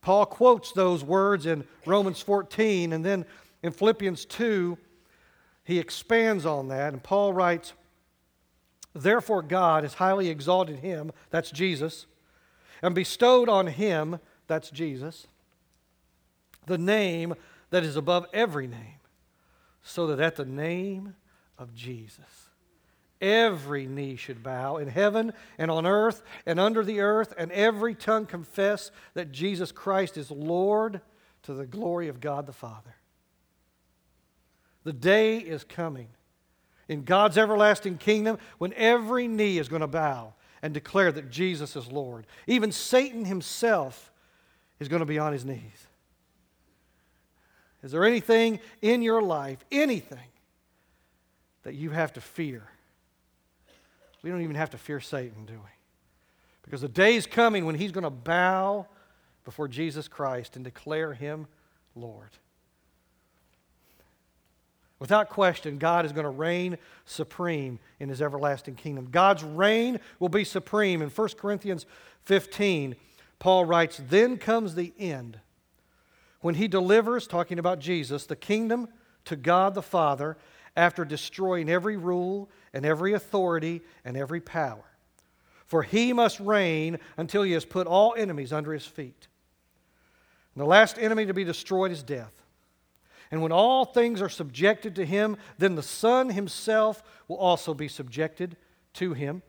Paul 0.00 0.26
quotes 0.26 0.72
those 0.72 1.04
words 1.04 1.46
in 1.46 1.62
Romans 1.86 2.20
14, 2.20 2.92
and 2.92 3.04
then 3.04 3.24
in 3.62 3.70
Philippians 3.70 4.24
2, 4.24 4.76
he 5.62 5.78
expands 5.78 6.44
on 6.44 6.66
that, 6.66 6.92
and 6.92 7.00
Paul 7.00 7.32
writes, 7.32 7.74
Therefore, 8.92 9.42
God 9.42 9.84
has 9.84 9.94
highly 9.94 10.28
exalted 10.28 10.80
him, 10.80 11.12
that's 11.30 11.52
Jesus, 11.52 12.06
and 12.82 12.92
bestowed 12.92 13.48
on 13.48 13.68
him, 13.68 14.18
that's 14.48 14.68
Jesus, 14.68 15.28
the 16.66 16.76
name 16.76 17.36
that 17.70 17.84
is 17.84 17.94
above 17.94 18.26
every 18.32 18.66
name, 18.66 18.98
so 19.80 20.08
that 20.08 20.18
at 20.18 20.34
the 20.34 20.44
name 20.44 21.14
of 21.56 21.72
Jesus, 21.72 22.41
every 23.22 23.86
knee 23.86 24.16
should 24.16 24.42
bow 24.42 24.76
in 24.76 24.88
heaven 24.88 25.32
and 25.56 25.70
on 25.70 25.86
earth 25.86 26.22
and 26.44 26.60
under 26.60 26.84
the 26.84 27.00
earth, 27.00 27.32
and 27.38 27.50
every 27.52 27.94
tongue 27.94 28.26
confess 28.26 28.90
that 29.14 29.32
Jesus 29.32 29.72
Christ 29.72 30.18
is 30.18 30.30
Lord 30.30 31.00
to 31.44 31.54
the 31.54 31.66
glory 31.66 32.08
of 32.08 32.20
God 32.20 32.46
the 32.46 32.52
Father. 32.52 32.96
The 34.84 34.92
day 34.92 35.38
is 35.38 35.64
coming 35.64 36.08
in 36.88 37.04
God's 37.04 37.38
everlasting 37.38 37.98
kingdom 37.98 38.38
when 38.58 38.72
every 38.74 39.28
knee 39.28 39.58
is 39.58 39.68
going 39.68 39.80
to 39.80 39.86
bow 39.86 40.34
and 40.60 40.74
declare 40.74 41.12
that 41.12 41.30
Jesus 41.30 41.76
is 41.76 41.90
Lord. 41.90 42.26
Even 42.46 42.72
Satan 42.72 43.24
himself 43.24 44.12
is 44.80 44.88
going 44.88 45.00
to 45.00 45.06
be 45.06 45.18
on 45.18 45.32
his 45.32 45.44
knees. 45.44 45.86
Is 47.82 47.92
there 47.92 48.04
anything 48.04 48.60
in 48.80 49.02
your 49.02 49.22
life, 49.22 49.64
anything, 49.72 50.18
that 51.64 51.74
you 51.74 51.90
have 51.90 52.12
to 52.14 52.20
fear? 52.20 52.64
We 54.22 54.30
don't 54.30 54.42
even 54.42 54.56
have 54.56 54.70
to 54.70 54.78
fear 54.78 55.00
Satan, 55.00 55.44
do 55.46 55.54
we? 55.54 55.70
Because 56.62 56.80
the 56.80 56.88
day 56.88 57.16
is 57.16 57.26
coming 57.26 57.66
when 57.66 57.74
he's 57.74 57.92
going 57.92 58.04
to 58.04 58.10
bow 58.10 58.86
before 59.44 59.68
Jesus 59.68 60.08
Christ 60.08 60.56
and 60.56 60.64
declare 60.64 61.12
him 61.12 61.46
Lord. 61.94 62.30
Without 65.02 65.30
question, 65.30 65.78
God 65.78 66.06
is 66.06 66.12
going 66.12 66.22
to 66.22 66.30
reign 66.30 66.78
supreme 67.04 67.80
in 67.98 68.08
his 68.08 68.22
everlasting 68.22 68.76
kingdom. 68.76 69.08
God's 69.10 69.42
reign 69.42 69.98
will 70.20 70.28
be 70.28 70.44
supreme. 70.44 71.02
In 71.02 71.10
1 71.10 71.28
Corinthians 71.30 71.86
15, 72.24 72.94
Paul 73.40 73.64
writes, 73.64 74.00
Then 74.08 74.36
comes 74.36 74.76
the 74.76 74.92
end, 75.00 75.40
when 76.40 76.54
he 76.54 76.68
delivers, 76.68 77.26
talking 77.26 77.58
about 77.58 77.80
Jesus, 77.80 78.26
the 78.26 78.36
kingdom 78.36 78.88
to 79.24 79.34
God 79.34 79.74
the 79.74 79.82
Father 79.82 80.36
after 80.76 81.04
destroying 81.04 81.68
every 81.68 81.96
rule 81.96 82.50
and 82.72 82.86
every 82.86 83.12
authority 83.12 83.82
and 84.04 84.16
every 84.16 84.40
power. 84.40 84.84
For 85.66 85.82
he 85.82 86.12
must 86.12 86.40
reign 86.40 86.98
until 87.16 87.42
he 87.42 87.52
has 87.52 87.64
put 87.64 87.86
all 87.86 88.14
enemies 88.16 88.52
under 88.52 88.72
his 88.72 88.86
feet. 88.86 89.28
And 90.54 90.62
the 90.62 90.66
last 90.66 90.98
enemy 90.98 91.26
to 91.26 91.34
be 91.34 91.44
destroyed 91.44 91.92
is 91.92 92.02
death. 92.02 92.42
And 93.30 93.40
when 93.40 93.52
all 93.52 93.86
things 93.86 94.20
are 94.20 94.28
subjected 94.28 94.94
to 94.96 95.06
him, 95.06 95.38
then 95.56 95.74
the 95.74 95.82
Son 95.82 96.28
himself 96.28 97.02
will 97.28 97.38
also 97.38 97.72
be 97.72 97.88
subjected 97.88 98.56
to 98.94 99.14
him, 99.14 99.42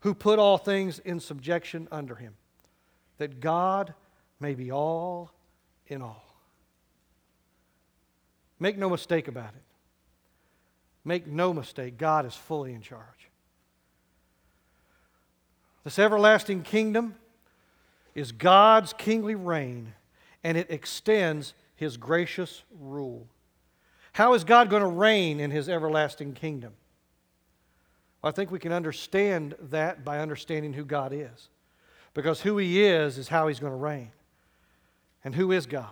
who 0.00 0.14
put 0.14 0.38
all 0.38 0.58
things 0.58 0.98
in 0.98 1.20
subjection 1.20 1.88
under 1.90 2.14
him, 2.14 2.34
that 3.16 3.40
God 3.40 3.94
may 4.38 4.54
be 4.54 4.70
all 4.70 5.32
in 5.86 6.02
all. 6.02 6.24
Make 8.58 8.76
no 8.76 8.90
mistake 8.90 9.26
about 9.26 9.54
it. 9.54 9.62
Make 11.04 11.26
no 11.26 11.52
mistake, 11.52 11.96
God 11.98 12.26
is 12.26 12.34
fully 12.34 12.74
in 12.74 12.82
charge. 12.82 13.30
This 15.84 15.98
everlasting 15.98 16.62
kingdom 16.62 17.14
is 18.14 18.32
God's 18.32 18.92
kingly 18.92 19.34
reign, 19.34 19.94
and 20.44 20.58
it 20.58 20.70
extends 20.70 21.54
his 21.74 21.96
gracious 21.96 22.62
rule. 22.78 23.26
How 24.12 24.34
is 24.34 24.44
God 24.44 24.68
going 24.68 24.82
to 24.82 24.88
reign 24.88 25.40
in 25.40 25.50
his 25.50 25.68
everlasting 25.68 26.34
kingdom? 26.34 26.74
Well, 28.20 28.28
I 28.28 28.32
think 28.32 28.50
we 28.50 28.58
can 28.58 28.72
understand 28.72 29.54
that 29.60 30.04
by 30.04 30.18
understanding 30.18 30.74
who 30.74 30.84
God 30.84 31.12
is. 31.12 31.48
Because 32.12 32.42
who 32.42 32.58
he 32.58 32.82
is 32.82 33.16
is 33.16 33.28
how 33.28 33.48
he's 33.48 33.60
going 33.60 33.72
to 33.72 33.78
reign. 33.78 34.10
And 35.24 35.34
who 35.34 35.52
is 35.52 35.66
God? 35.66 35.86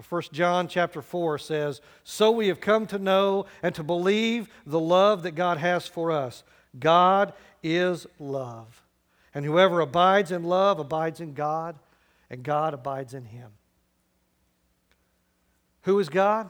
Well, 0.00 0.20
1 0.20 0.22
John 0.32 0.66
chapter 0.66 1.02
4 1.02 1.36
says, 1.36 1.82
So 2.04 2.30
we 2.30 2.48
have 2.48 2.58
come 2.58 2.86
to 2.86 2.98
know 2.98 3.44
and 3.62 3.74
to 3.74 3.82
believe 3.82 4.48
the 4.64 4.80
love 4.80 5.24
that 5.24 5.32
God 5.32 5.58
has 5.58 5.86
for 5.86 6.10
us. 6.10 6.42
God 6.78 7.34
is 7.62 8.06
love. 8.18 8.82
And 9.34 9.44
whoever 9.44 9.78
abides 9.80 10.32
in 10.32 10.44
love 10.44 10.78
abides 10.78 11.20
in 11.20 11.34
God, 11.34 11.76
and 12.30 12.42
God 12.42 12.72
abides 12.72 13.12
in 13.12 13.26
him. 13.26 13.50
Who 15.82 15.98
is 15.98 16.08
God? 16.08 16.48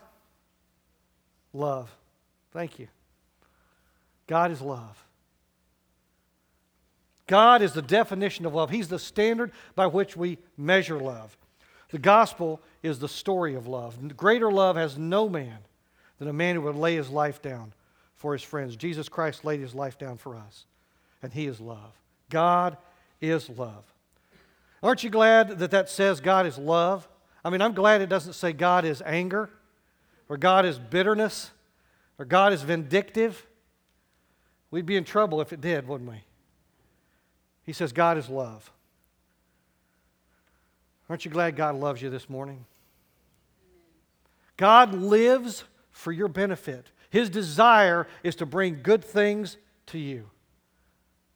Love. 1.53 1.93
Thank 2.53 2.79
you. 2.79 2.87
God 4.29 4.53
is 4.53 4.61
love. 4.61 5.05
God 7.27 7.63
is 7.63 7.73
the 7.73 7.83
definition 7.83 8.47
of 8.47 8.55
love. 8.55 8.71
He's 8.71 8.89
the 8.89 8.99
standard 9.01 9.51
by 9.75 9.89
which 9.89 10.17
we 10.17 10.39
measure 10.57 11.01
love. 11.01 11.37
The 11.91 11.99
gospel 11.99 12.61
is 12.83 12.99
the 12.99 13.09
story 13.09 13.55
of 13.55 13.67
love. 13.67 14.17
Greater 14.17 14.51
love 14.51 14.77
has 14.77 14.97
no 14.97 15.29
man 15.29 15.59
than 16.19 16.29
a 16.29 16.33
man 16.33 16.55
who 16.55 16.63
would 16.63 16.77
lay 16.77 16.97
his 16.97 17.11
life 17.11 17.43
down 17.43 17.73
for 18.15 18.33
his 18.33 18.43
friends. 18.43 18.77
Jesus 18.77 19.09
Christ 19.09 19.45
laid 19.45 19.61
his 19.61 19.75
life 19.75 19.99
down 19.99 20.17
for 20.17 20.37
us, 20.37 20.65
and 21.23 21.33
he 21.33 21.47
is 21.47 21.61
love. 21.61 21.93
God 22.29 22.77
is 23.21 23.49
love. 23.49 23.85
Aren't 24.83 25.05
you 25.05 25.11
glad 25.11 25.59
that 25.59 25.71
that 25.73 25.89
says 25.89 26.21
God 26.21 26.47
is 26.47 26.57
love? 26.57 27.09
I 27.45 27.51
mean, 27.51 27.61
I'm 27.61 27.75
glad 27.75 28.01
it 28.01 28.09
doesn't 28.09 28.35
say 28.35 28.53
God 28.53 28.85
is 28.85 29.03
anger, 29.05 29.51
or 30.29 30.37
God 30.37 30.65
is 30.65 30.79
bitterness, 30.79 31.51
or 32.19 32.25
God 32.25 32.53
is 32.53 32.63
vindictive. 32.63 33.47
We'd 34.71 34.87
be 34.87 34.97
in 34.97 35.05
trouble 35.05 35.41
if 35.41 35.53
it 35.53 35.61
did, 35.61 35.89
wouldn't 35.89 36.09
we? 36.09 36.23
He 37.65 37.73
says 37.73 37.93
God 37.93 38.19
is 38.19 38.29
love. 38.29 38.71
Aren't 41.09 41.25
you 41.25 41.31
glad 41.31 41.57
God 41.57 41.75
loves 41.75 42.01
you 42.01 42.09
this 42.09 42.31
morning? 42.31 42.65
God 44.61 44.93
lives 44.93 45.65
for 45.91 46.13
your 46.13 46.29
benefit. 46.29 46.93
His 47.09 47.31
desire 47.31 48.07
is 48.23 48.37
to 48.37 48.47
bring 48.47 48.83
good 48.83 49.03
things 49.03 49.57
to 49.87 49.99
you. 49.99 50.29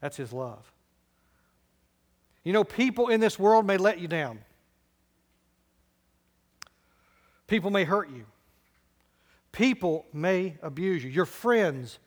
That's 0.03 0.19
His 0.19 0.31
love. 0.31 0.71
You 2.43 2.53
know, 2.53 2.65
people 2.65 3.09
in 3.09 3.21
this 3.21 3.39
world 3.39 3.67
may 3.67 3.79
let 3.79 3.99
you 3.99 4.09
down, 4.09 4.41
people 7.47 7.71
may 7.71 7.85
hurt 7.85 8.11
you, 8.11 8.27
people 9.53 10.05
may 10.13 10.59
abuse 10.63 11.03
you, 11.03 11.09
your 11.09 11.25
friends 11.25 11.99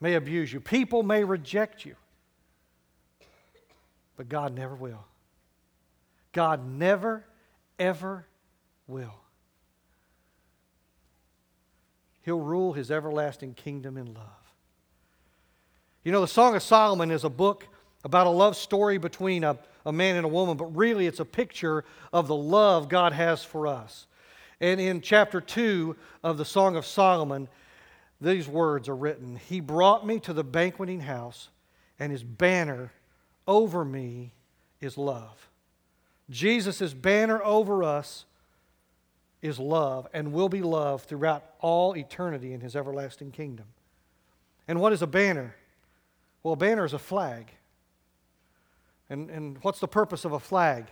may 0.00 0.14
abuse 0.14 0.52
you, 0.52 0.60
people 0.60 1.02
may 1.02 1.24
reject 1.24 1.84
you, 1.84 1.96
but 4.16 4.28
God 4.28 4.54
never 4.54 4.76
will. 4.76 5.04
God 6.30 6.64
never, 6.64 7.24
ever 7.80 8.28
will. 8.86 9.16
He'll 12.22 12.40
rule 12.40 12.72
his 12.72 12.90
everlasting 12.90 13.54
kingdom 13.54 13.96
in 13.96 14.14
love. 14.14 14.54
You 16.04 16.12
know, 16.12 16.20
the 16.20 16.28
Song 16.28 16.56
of 16.56 16.62
Solomon 16.62 17.10
is 17.10 17.24
a 17.24 17.30
book 17.30 17.66
about 18.04 18.26
a 18.26 18.30
love 18.30 18.56
story 18.56 18.98
between 18.98 19.44
a, 19.44 19.58
a 19.86 19.92
man 19.92 20.16
and 20.16 20.24
a 20.24 20.28
woman, 20.28 20.56
but 20.56 20.76
really 20.76 21.06
it's 21.06 21.20
a 21.20 21.24
picture 21.24 21.84
of 22.12 22.26
the 22.26 22.34
love 22.34 22.88
God 22.88 23.12
has 23.12 23.44
for 23.44 23.66
us. 23.66 24.06
And 24.60 24.80
in 24.80 25.00
chapter 25.00 25.40
2 25.40 25.96
of 26.22 26.38
the 26.38 26.44
Song 26.44 26.76
of 26.76 26.86
Solomon, 26.86 27.48
these 28.20 28.46
words 28.46 28.88
are 28.88 28.96
written 28.96 29.36
He 29.36 29.60
brought 29.60 30.06
me 30.06 30.20
to 30.20 30.32
the 30.32 30.44
banqueting 30.44 31.00
house, 31.00 31.48
and 31.98 32.12
his 32.12 32.22
banner 32.22 32.92
over 33.46 33.84
me 33.84 34.34
is 34.80 34.96
love. 34.96 35.48
Jesus' 36.30 36.94
banner 36.94 37.42
over 37.42 37.82
us 37.82 38.24
is 39.42 39.58
love 39.58 40.06
and 40.14 40.32
will 40.32 40.48
be 40.48 40.62
love 40.62 41.02
throughout 41.02 41.44
all 41.60 41.96
eternity 41.96 42.52
in 42.52 42.60
his 42.60 42.76
everlasting 42.76 43.32
kingdom. 43.32 43.66
And 44.68 44.80
what 44.80 44.92
is 44.92 45.02
a 45.02 45.06
banner? 45.06 45.56
Well, 46.42 46.54
a 46.54 46.56
banner 46.56 46.84
is 46.84 46.92
a 46.92 46.98
flag. 46.98 47.50
And, 49.10 49.28
and 49.28 49.58
what's 49.62 49.80
the 49.80 49.88
purpose 49.88 50.24
of 50.24 50.32
a 50.32 50.40
flag? 50.40 50.86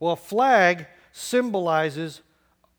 Well, 0.00 0.12
a 0.12 0.16
flag 0.16 0.86
symbolizes 1.12 2.22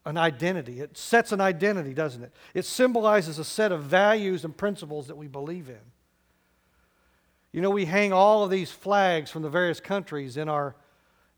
an 0.06 0.18
identity. 0.18 0.82
It 0.82 0.98
sets 0.98 1.32
an 1.32 1.40
identity, 1.40 1.94
doesn't 1.94 2.22
it? 2.22 2.34
It 2.54 2.66
symbolizes 2.66 3.40
a 3.40 3.46
set 3.46 3.72
of 3.72 3.84
values 3.84 4.44
and 4.44 4.56
principles 4.56 5.08
that 5.08 5.16
we 5.16 5.28
believe 5.28 5.70
in. 5.70 5.80
You 7.54 7.62
know, 7.62 7.70
we 7.70 7.86
hang 7.86 8.12
all 8.12 8.44
of 8.44 8.50
these 8.50 8.72
flags 8.72 9.32
from 9.32 9.44
the 9.44 9.50
various 9.50 9.80
countries 9.80 10.36
in 10.36 10.50
our 10.50 10.76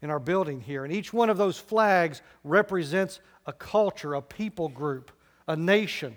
in 0.05 0.11
our 0.11 0.19
building 0.19 0.61
here. 0.61 0.85
And 0.85 0.93
each 0.93 1.11
one 1.11 1.31
of 1.31 1.37
those 1.37 1.57
flags 1.57 2.21
represents 2.43 3.19
a 3.45 3.51
culture, 3.51 4.13
a 4.13 4.21
people 4.21 4.69
group, 4.69 5.11
a 5.47 5.55
nation. 5.55 6.15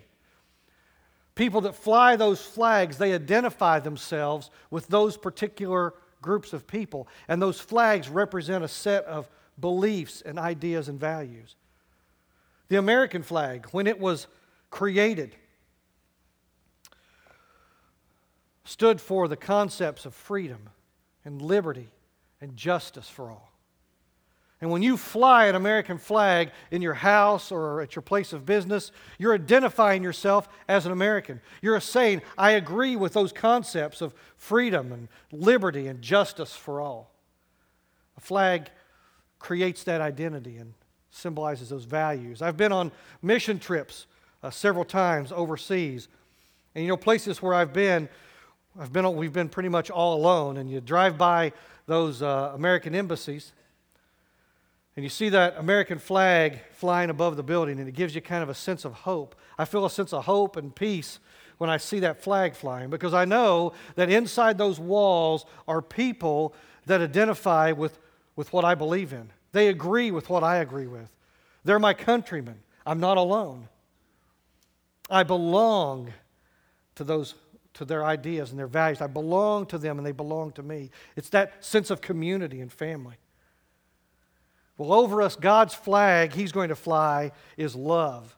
People 1.35 1.63
that 1.63 1.75
fly 1.75 2.15
those 2.15 2.45
flags, 2.45 2.99
they 2.99 3.15
identify 3.15 3.81
themselves 3.81 4.51
with 4.71 4.87
those 4.89 5.17
particular 5.17 5.95
groups 6.21 6.53
of 6.53 6.67
people. 6.67 7.09
And 7.29 7.41
those 7.41 7.59
flags 7.59 8.11
represent 8.11 8.63
a 8.63 8.69
set 8.69 9.05
of 9.07 9.29
beliefs 9.59 10.21
and 10.21 10.39
ideas 10.39 10.89
and 10.89 11.01
values. 11.01 11.57
The 12.69 12.77
American 12.77 13.23
flag, 13.23 13.69
when 13.71 13.87
it 13.87 13.99
was 13.99 14.27
created, 14.69 15.35
stood 18.65 19.01
for 19.01 19.29
the 19.29 19.37
concepts 19.37 20.05
of 20.05 20.15
freedom 20.15 20.69
and 21.25 21.41
liberty 21.41 21.89
and 22.39 22.55
justice 22.55 23.09
for 23.09 23.31
all. 23.31 23.51
And 24.61 24.71
when 24.71 24.83
you 24.83 24.97
fly 24.97 25.47
an 25.47 25.55
American 25.55 25.99
flag 25.99 26.51
in 26.73 26.83
your 26.83 26.95
house 26.95 27.53
or 27.53 27.81
at 27.81 27.95
your 27.95 28.03
place 28.03 28.33
of 28.33 28.45
business, 28.45 28.91
you're 29.17 29.35
identifying 29.35 30.03
yourself 30.03 30.49
as 30.69 30.85
an 30.85 30.91
American. 30.91 31.41
You're 31.63 31.79
saying, 31.79 32.23
I 32.37 32.53
agree 32.53 32.97
with 32.97 33.13
those 33.13 33.33
concepts 33.33 34.01
of 34.01 34.15
freedom 34.37 34.91
and 34.93 35.09
liberty 35.31 35.87
and 35.87 36.03
justice 36.03 36.57
for 36.57 36.81
all. 36.81 37.13
A 38.17 38.21
flag 38.21 38.69
creates 39.39 39.85
that 39.85 40.01
identity 40.01 40.57
and 40.57 40.75
symbolizes 41.11 41.69
those 41.69 41.85
values. 41.85 42.43
I've 42.43 42.57
been 42.57 42.73
on 42.73 42.91
mission 43.23 43.61
trips 43.61 44.07
uh, 44.43 44.51
several 44.51 44.85
times 44.85 45.31
overseas. 45.31 46.09
And 46.75 46.85
you 46.85 46.89
know, 46.89 46.97
places 46.97 47.41
where 47.41 47.55
I've 47.55 47.73
been, 47.73 48.09
I've 48.79 48.93
been, 48.93 49.15
we've 49.15 49.33
been 49.33 49.49
pretty 49.49 49.69
much 49.69 49.89
all 49.89 50.17
alone. 50.17 50.57
And 50.57 50.69
you 50.69 50.81
drive 50.81 51.17
by 51.17 51.53
those 51.87 52.23
uh, 52.23 52.53
American 52.55 52.97
embassies 52.97 53.53
and 54.99 55.05
you 55.05 55.09
see 55.11 55.29
that 55.29 55.55
American 55.59 56.01
flag 56.01 56.59
flying 56.73 57.09
above 57.09 57.37
the 57.37 57.45
building, 57.45 57.79
and 57.79 57.89
it 57.89 57.95
gives 57.95 58.17
you 58.17 58.21
kind 58.21 58.43
of 58.43 58.49
a 58.49 58.55
sense 58.55 58.85
of 58.85 58.93
hope. 58.93 59.37
I 59.57 59.65
feel 59.65 59.85
a 59.85 59.91
sense 59.91 60.13
of 60.13 60.25
hope 60.25 60.57
and 60.57 60.75
peace 60.75 61.21
when 61.59 61.71
I 61.71 61.77
see 61.77 62.01
that 62.01 62.21
flag 62.21 62.57
flying 62.57 62.91
because 62.91 63.15
I 63.15 63.25
know 63.25 63.75
that 63.95 64.11
inside 64.11 64.59
those 64.59 64.81
walls 64.81 65.47
are 65.69 65.81
people 65.81 66.53
that 66.87 67.01
identify 67.01 67.71
with, 67.71 67.97
with 68.35 68.53
what 68.53 68.65
I 68.65 68.75
believe 68.75 69.13
in. 69.13 69.31
They 69.53 69.69
agree 69.69 70.11
with 70.11 70.29
what 70.29 70.43
I 70.43 70.57
agree 70.57 70.89
with. 70.89 71.15
They're 71.63 71.79
my 71.79 71.95
countrymen. 71.95 72.59
I'm 72.85 72.99
not 72.99 73.19
alone. 73.19 73.69
I 75.09 75.23
belong 75.23 76.13
to 76.97 77.05
those 77.05 77.37
to 77.75 77.85
their 77.85 78.05
ideas 78.05 78.51
and 78.51 78.59
their 78.59 78.67
values. 78.67 79.01
I 79.01 79.07
belong 79.07 79.67
to 79.67 79.79
them 79.79 79.99
and 79.99 80.05
they 80.05 80.11
belong 80.11 80.51
to 80.55 80.63
me. 80.65 80.91
It's 81.15 81.29
that 81.29 81.65
sense 81.65 81.89
of 81.91 82.01
community 82.01 82.61
and 82.61 82.73
family. 82.73 83.15
Well, 84.79 84.93
over 84.93 85.21
us, 85.21 85.37
God's 85.37 85.75
flag 85.75 86.33
He's 86.33 86.53
going 86.53 86.69
to 86.71 86.77
fly 86.77 87.33
is 87.57 87.75
love. 87.75 88.35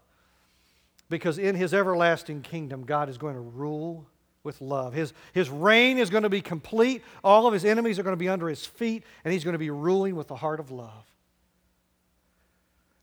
Because 1.09 1.39
in 1.39 1.55
His 1.55 1.75
everlasting 1.75 2.43
kingdom, 2.43 2.85
God 2.85 3.09
is 3.09 3.19
going 3.19 3.35
to 3.35 3.41
rule 3.41 4.07
with 4.43 4.61
love. 4.63 4.95
His, 4.95 5.13
his 5.35 5.51
reign 5.51 5.99
is 5.99 6.09
going 6.09 6.23
to 6.23 6.31
be 6.31 6.41
complete. 6.41 7.03
All 7.23 7.47
of 7.47 7.53
His 7.53 7.65
enemies 7.65 7.99
are 7.99 8.03
going 8.03 8.17
to 8.17 8.21
be 8.21 8.29
under 8.29 8.49
His 8.49 8.65
feet, 8.65 9.05
and 9.23 9.33
He's 9.33 9.45
going 9.45 9.53
to 9.53 9.59
be 9.59 9.71
ruling 9.71 10.17
with 10.17 10.29
the 10.29 10.37
heart 10.37 10.61
of 10.61 10.71
love. 10.71 11.05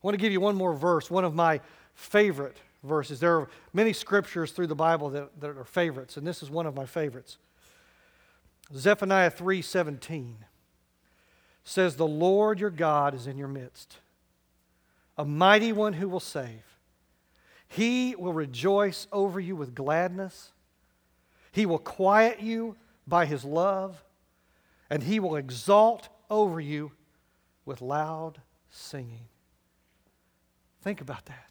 I 0.04 0.08
want 0.08 0.16
to 0.16 0.22
give 0.22 0.32
you 0.32 0.42
one 0.42 0.56
more 0.56 0.74
verse, 0.74 1.12
one 1.12 1.26
of 1.26 1.36
my 1.36 1.62
favorite 1.94 2.58
verses. 2.84 3.20
There 3.20 3.36
are 3.36 3.50
many 3.74 3.94
scriptures 3.94 4.52
through 4.52 4.68
the 4.68 4.76
Bible 4.76 5.10
that, 5.12 5.40
that 5.42 5.50
are 5.50 5.64
favorites, 5.64 6.18
and 6.18 6.26
this 6.26 6.42
is 6.42 6.50
one 6.50 6.66
of 6.66 6.76
my 6.76 6.86
favorites. 6.86 7.38
Zephaniah 8.74 9.30
3 9.30 9.62
17 9.62 10.38
says, 11.68 11.96
The 11.96 12.08
Lord 12.08 12.60
your 12.60 12.70
God 12.70 13.14
is 13.14 13.28
in 13.28 13.38
your 13.38 13.48
midst, 13.48 13.98
a 15.18 15.26
mighty 15.26 15.74
one 15.74 15.94
who 15.94 16.08
will 16.08 16.20
save. 16.20 16.64
He 17.68 18.16
will 18.16 18.34
rejoice 18.34 19.08
over 19.12 19.40
you 19.40 19.56
with 19.56 19.76
gladness. 19.76 20.52
He 21.52 21.66
will 21.66 21.80
quiet 21.80 22.40
you 22.40 22.78
by 23.06 23.26
his 23.26 23.44
love, 23.44 24.04
and 24.90 25.04
he 25.04 25.20
will 25.20 25.36
exalt 25.36 26.08
over 26.30 26.60
you 26.62 26.92
with 27.66 27.82
loud 27.82 28.40
singing. 28.70 29.28
Think 30.82 31.02
about 31.02 31.26
that. 31.26 31.48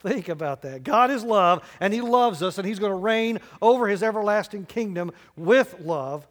Think 0.00 0.30
about 0.30 0.62
that. 0.62 0.82
God 0.82 1.10
is 1.10 1.22
love, 1.22 1.62
and 1.78 1.92
He 1.92 2.00
loves 2.00 2.42
us, 2.42 2.56
and 2.56 2.66
He's 2.66 2.78
going 2.78 2.90
to 2.90 2.96
reign 2.96 3.38
over 3.60 3.86
His 3.86 4.02
everlasting 4.02 4.64
kingdom 4.64 5.12
with 5.36 5.78
love, 5.80 6.26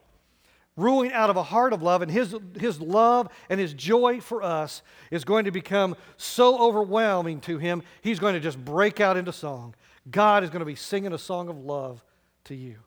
ruling 0.80 1.12
out 1.12 1.30
of 1.30 1.38
a 1.38 1.44
heart 1.44 1.74
of 1.74 1.82
love. 1.82 2.02
And 2.02 2.12
His, 2.12 2.36
his 2.58 2.80
love 2.82 3.30
and 3.50 3.60
His 3.60 3.74
joy 3.74 4.22
for 4.22 4.42
us 4.42 4.82
is 5.12 5.24
going 5.24 5.46
to 5.46 5.52
become 5.52 5.96
so 6.18 6.60
overwhelming 6.60 7.42
to 7.42 7.58
Him, 7.58 7.84
He's 8.02 8.20
going 8.20 8.34
to 8.34 8.40
just 8.40 8.64
break 8.64 9.00
out 9.00 9.18
into 9.18 9.34
song. 9.34 9.76
God 10.10 10.44
is 10.44 10.50
going 10.50 10.62
to 10.62 10.66
be 10.66 10.76
singing 10.76 11.14
a 11.14 11.18
song 11.18 11.50
of 11.50 11.58
love 11.58 12.04
to 12.46 12.56
you. 12.56 12.78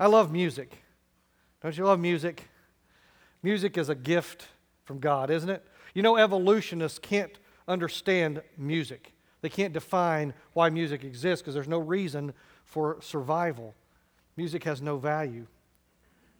I 0.00 0.06
love 0.06 0.32
music. 0.32 0.82
Don't 1.62 1.76
you 1.76 1.84
love 1.84 1.98
music? 1.98 2.48
Music 3.42 3.76
is 3.76 3.88
a 3.88 3.94
gift 3.94 4.46
from 4.84 5.00
God, 5.00 5.30
isn't 5.30 5.50
it? 5.50 5.64
You 5.94 6.02
know, 6.02 6.16
evolutionists 6.16 6.98
can't 6.98 7.36
understand 7.66 8.42
music. 8.56 9.12
They 9.40 9.48
can't 9.48 9.72
define 9.72 10.34
why 10.52 10.70
music 10.70 11.04
exists 11.04 11.42
because 11.42 11.54
there's 11.54 11.68
no 11.68 11.78
reason 11.78 12.32
for 12.64 12.98
survival. 13.00 13.74
Music 14.36 14.64
has 14.64 14.80
no 14.80 14.98
value. 14.98 15.46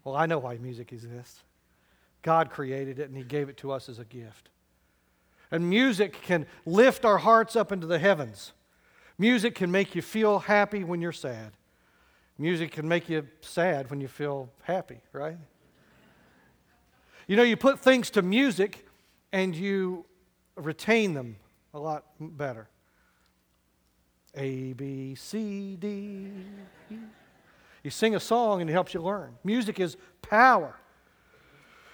Well, 0.05 0.17
I 0.17 0.27
know 0.27 0.39
why 0.39 0.57
music 0.59 0.93
exists. 0.93 1.41
God 2.23 2.51
created 2.51 2.99
it 2.99 3.09
and 3.09 3.17
He 3.17 3.25
gave 3.25 3.49
it 3.49 3.57
to 3.59 3.73
us 3.73 3.89
as 3.89 3.99
a 3.99 4.05
gift. 4.05 4.49
And 5.51 5.69
music 5.69 6.21
can 6.23 6.47
lift 6.67 7.05
our 7.05 7.19
hearts 7.19 7.57
up 7.57 7.73
into 7.73 7.87
the 7.87 7.99
heavens. 7.99 8.53
Music 9.19 9.55
can 9.55 9.71
make 9.71 9.95
you 9.95 10.03
feel 10.03 10.41
happy 10.41 10.85
when 10.85 11.01
you're 11.01 11.13
sad. 11.13 11.53
Music 12.39 12.71
can 12.71 12.87
make 12.87 13.09
you 13.09 13.27
sad 13.41 13.91
when 13.91 14.01
you 14.01 14.09
feel 14.09 14.49
happy, 14.63 15.01
right? 15.13 15.37
You 17.27 17.37
know, 17.37 17.43
you 17.43 17.57
put 17.57 17.81
things 17.81 18.11
to 18.11 18.23
music 18.23 18.87
and 19.33 19.55
you 19.55 20.05
retain 20.55 21.15
them 21.15 21.37
a 21.75 21.79
lot 21.79 22.05
better. 22.21 22.69
A, 24.35 24.73
B, 24.75 25.15
C, 25.15 25.77
D. 25.77 26.31
E. 26.91 26.95
You 27.89 27.91
sing 27.91 28.15
a 28.15 28.21
song 28.21 28.61
and 28.61 28.69
it 28.69 28.75
helps 28.75 28.93
you 28.93 29.01
learn. 29.01 29.39
Music 29.43 29.81
is 29.81 29.97
power. 30.21 30.77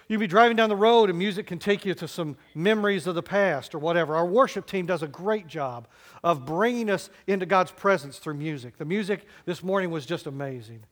You 0.09 0.17
can 0.17 0.19
be 0.19 0.27
driving 0.27 0.57
down 0.57 0.67
the 0.67 0.75
road 0.75 1.09
and 1.09 1.17
music 1.17 1.47
can 1.47 1.57
take 1.57 1.85
you 1.85 1.93
to 1.93 2.05
some 2.05 2.35
memories 2.53 3.07
of 3.07 3.15
the 3.15 3.23
past 3.23 3.73
or 3.73 3.79
whatever. 3.79 4.13
Our 4.13 4.25
worship 4.25 4.67
team 4.67 4.85
does 4.85 5.03
a 5.03 5.07
great 5.07 5.47
job 5.47 5.87
of 6.21 6.45
bringing 6.45 6.89
us 6.89 7.09
into 7.27 7.45
God's 7.45 7.71
presence 7.71 8.19
through 8.19 8.33
music. 8.33 8.77
The 8.77 8.83
music 8.83 9.25
this 9.45 9.63
morning 9.63 9.89
was 9.89 10.05
just 10.05 10.27
amazing. 10.27 10.83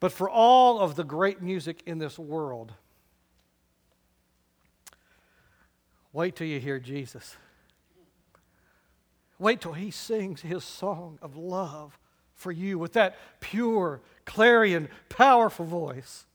But 0.00 0.10
for 0.10 0.28
all 0.28 0.80
of 0.80 0.96
the 0.96 1.04
great 1.04 1.40
music 1.40 1.84
in 1.86 1.98
this 1.98 2.18
world, 2.18 2.72
wait 6.12 6.34
till 6.34 6.48
you 6.48 6.58
hear 6.58 6.80
Jesus. 6.80 7.36
Wait 9.38 9.60
till 9.60 9.74
he 9.74 9.92
sings 9.92 10.40
his 10.40 10.64
song 10.64 11.20
of 11.22 11.36
love 11.36 11.96
for 12.42 12.52
you 12.52 12.78
with 12.78 12.92
that 12.92 13.16
pure, 13.40 14.00
clarion, 14.24 14.88
powerful 15.08 15.64
voice 15.64 16.26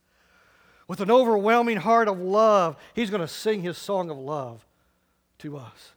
with 0.87 1.01
an 1.01 1.11
overwhelming 1.11 1.77
heart 1.77 2.07
of 2.07 2.19
love, 2.19 2.77
he's 2.95 3.09
going 3.09 3.21
to 3.21 3.27
sing 3.27 3.61
his 3.61 3.77
song 3.77 4.09
of 4.09 4.17
love 4.17 4.65
to 5.39 5.57
us. 5.57 5.93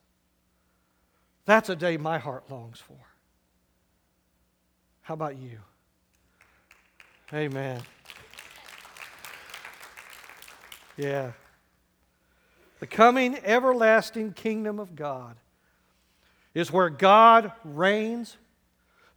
That's 1.47 1.69
a 1.69 1.77
day 1.77 1.97
my 1.97 2.19
heart 2.19 2.51
longs 2.51 2.81
for. 2.81 2.99
How 5.03 5.15
about 5.15 5.37
you? 5.37 5.59
Amen. 7.33 7.81
Yeah. 10.97 11.33
The 12.81 12.87
coming 12.87 13.39
everlasting 13.45 14.33
kingdom 14.33 14.79
of 14.79 14.97
God 14.97 15.37
is 16.53 16.73
where 16.73 16.91
God 16.91 17.53
reigns 17.65 18.37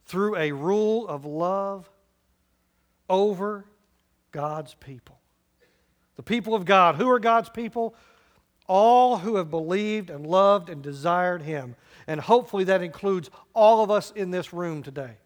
through 0.06 0.36
a 0.36 0.52
rule 0.52 1.08
of 1.08 1.24
love 1.24 1.90
over 3.08 3.64
God's 4.32 4.74
people. 4.74 5.18
The 6.16 6.22
people 6.22 6.54
of 6.54 6.64
God. 6.64 6.96
Who 6.96 7.08
are 7.10 7.18
God's 7.18 7.48
people? 7.48 7.94
All 8.66 9.18
who 9.18 9.36
have 9.36 9.50
believed 9.50 10.10
and 10.10 10.26
loved 10.26 10.68
and 10.68 10.82
desired 10.82 11.42
Him. 11.42 11.76
And 12.06 12.20
hopefully 12.20 12.64
that 12.64 12.82
includes 12.82 13.30
all 13.54 13.82
of 13.82 13.90
us 13.90 14.10
in 14.12 14.30
this 14.30 14.52
room 14.52 14.82
today. 14.82 15.16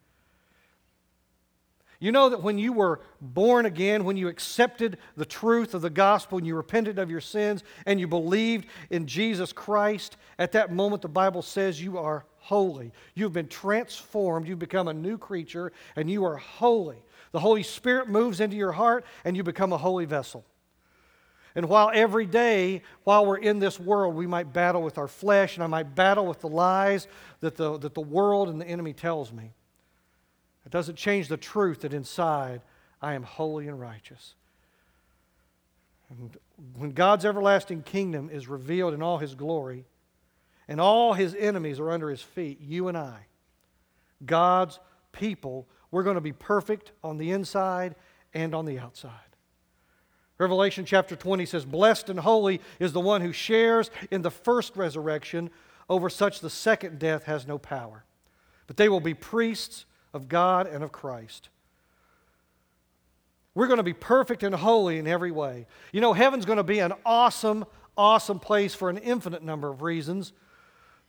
You 2.01 2.13
know 2.13 2.29
that 2.29 2.41
when 2.41 2.57
you 2.57 2.71
were 2.71 3.01
born 3.19 3.65
again, 3.65 4.05
when 4.05 4.15
you 4.15 4.29
accepted 4.29 4.97
the 5.17 5.25
truth 5.25 5.73
of 5.73 5.81
the 5.81 5.89
gospel 5.89 6.37
and 6.37 6.47
you 6.47 6.55
repented 6.55 6.97
of 6.97 7.11
your 7.11 7.19
sins 7.19 7.61
and 7.85 7.99
you 7.99 8.07
believed 8.07 8.67
in 8.89 9.05
Jesus 9.05 9.51
Christ, 9.51 10.15
at 10.37 10.53
that 10.53 10.71
moment 10.71 11.01
the 11.01 11.09
Bible 11.09 11.41
says 11.41 11.81
you 11.81 11.97
are 11.97 12.25
holy. 12.49 12.91
You've 13.13 13.33
been 13.33 13.47
transformed, 13.47 14.47
you've 14.47 14.57
become 14.57 14.87
a 14.87 14.93
new 14.93 15.19
creature, 15.19 15.71
and 15.95 16.09
you 16.09 16.25
are 16.25 16.37
holy. 16.37 16.97
The 17.31 17.39
Holy 17.39 17.61
Spirit 17.61 18.09
moves 18.09 18.39
into 18.39 18.57
your 18.57 18.71
heart 18.71 19.05
and 19.23 19.37
you 19.37 19.43
become 19.43 19.71
a 19.71 19.77
holy 19.77 20.05
vessel. 20.05 20.43
And 21.53 21.69
while 21.69 21.91
every 21.93 22.25
day, 22.25 22.81
while 23.03 23.23
we're 23.23 23.37
in 23.37 23.59
this 23.59 23.79
world, 23.79 24.15
we 24.15 24.25
might 24.25 24.51
battle 24.51 24.81
with 24.81 24.97
our 24.97 25.07
flesh 25.07 25.57
and 25.57 25.63
I 25.63 25.67
might 25.67 25.93
battle 25.93 26.25
with 26.25 26.39
the 26.39 26.49
lies 26.49 27.07
that 27.41 27.55
the, 27.55 27.77
that 27.77 27.93
the 27.93 28.01
world 28.01 28.49
and 28.49 28.59
the 28.59 28.67
enemy 28.67 28.93
tells 28.93 29.31
me, 29.31 29.51
it 30.65 30.71
doesn't 30.71 30.95
change 30.95 31.27
the 31.27 31.37
truth 31.37 31.81
that 31.81 31.93
inside 31.93 32.61
I 32.99 33.13
am 33.13 33.21
holy 33.21 33.67
and 33.67 33.79
righteous. 33.79 34.33
And 36.09 36.35
when 36.77 36.91
God's 36.91 37.25
everlasting 37.25 37.83
kingdom 37.83 38.31
is 38.31 38.47
revealed 38.47 38.95
in 38.95 39.03
all 39.03 39.19
his 39.19 39.35
glory, 39.35 39.85
and 40.69 40.79
all 40.79 41.13
his 41.13 41.35
enemies 41.35 41.79
are 41.79 41.89
under 41.89 42.09
his 42.11 42.21
feet, 42.21 42.61
you 42.61 42.87
and 42.87 42.97
I, 42.97 43.25
God's 44.23 44.79
people, 45.11 45.67
we're 45.89 46.03
going 46.03 46.15
to 46.15 46.21
be 46.21 46.31
perfect 46.31 46.91
on 47.03 47.17
the 47.17 47.31
inside 47.31 47.95
and 48.35 48.53
on 48.53 48.65
the 48.65 48.77
outside. 48.77 49.11
Revelation 50.37 50.85
chapter 50.85 51.15
20 51.15 51.47
says, 51.47 51.65
Blessed 51.65 52.09
and 52.09 52.19
holy 52.19 52.61
is 52.79 52.93
the 52.93 52.99
one 53.01 53.21
who 53.21 53.33
shares 53.33 53.89
in 54.11 54.21
the 54.21 54.31
first 54.31 54.77
resurrection. 54.77 55.49
Over 55.89 56.07
such 56.07 56.39
the 56.39 56.51
second 56.51 56.99
death 56.99 57.23
has 57.23 57.47
no 57.47 57.57
power. 57.57 58.05
But 58.67 58.77
they 58.77 58.89
will 58.89 58.99
be 58.99 59.15
priests 59.15 59.85
of 60.13 60.29
God 60.29 60.67
and 60.67 60.83
of 60.83 60.91
Christ. 60.91 61.49
We're 63.55 63.67
going 63.67 63.77
to 63.77 63.83
be 63.83 63.93
perfect 63.93 64.43
and 64.43 64.53
holy 64.53 64.99
in 64.99 65.07
every 65.07 65.31
way. 65.31 65.65
You 65.91 65.99
know, 65.99 66.13
heaven's 66.13 66.45
going 66.45 66.57
to 66.57 66.63
be 66.63 66.79
an 66.79 66.93
awesome, 67.03 67.65
awesome 67.97 68.39
place 68.39 68.75
for 68.75 68.91
an 68.91 68.99
infinite 68.99 69.43
number 69.43 69.67
of 69.67 69.81
reasons. 69.81 70.31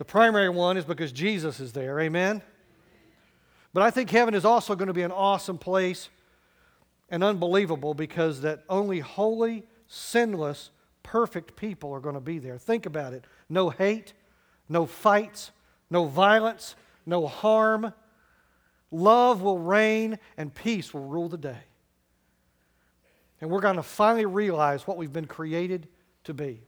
The 0.00 0.06
primary 0.06 0.48
one 0.48 0.78
is 0.78 0.86
because 0.86 1.12
Jesus 1.12 1.60
is 1.60 1.74
there. 1.74 2.00
Amen? 2.00 2.40
But 3.74 3.82
I 3.82 3.90
think 3.90 4.08
heaven 4.08 4.32
is 4.32 4.46
also 4.46 4.74
going 4.74 4.86
to 4.86 4.94
be 4.94 5.02
an 5.02 5.12
awesome 5.12 5.58
place 5.58 6.08
and 7.10 7.22
unbelievable 7.22 7.92
because 7.92 8.40
that 8.40 8.64
only 8.70 9.00
holy, 9.00 9.64
sinless, 9.88 10.70
perfect 11.02 11.54
people 11.54 11.92
are 11.92 12.00
going 12.00 12.14
to 12.14 12.20
be 12.20 12.38
there. 12.38 12.56
Think 12.56 12.86
about 12.86 13.12
it. 13.12 13.26
No 13.50 13.68
hate, 13.68 14.14
no 14.70 14.86
fights, 14.86 15.50
no 15.90 16.06
violence, 16.06 16.76
no 17.04 17.26
harm. 17.26 17.92
Love 18.90 19.42
will 19.42 19.58
reign 19.58 20.18
and 20.38 20.54
peace 20.54 20.94
will 20.94 21.04
rule 21.04 21.28
the 21.28 21.36
day. 21.36 21.60
And 23.42 23.50
we're 23.50 23.60
going 23.60 23.76
to 23.76 23.82
finally 23.82 24.24
realize 24.24 24.86
what 24.86 24.96
we've 24.96 25.12
been 25.12 25.26
created 25.26 25.88
to 26.24 26.32
be. 26.32 26.62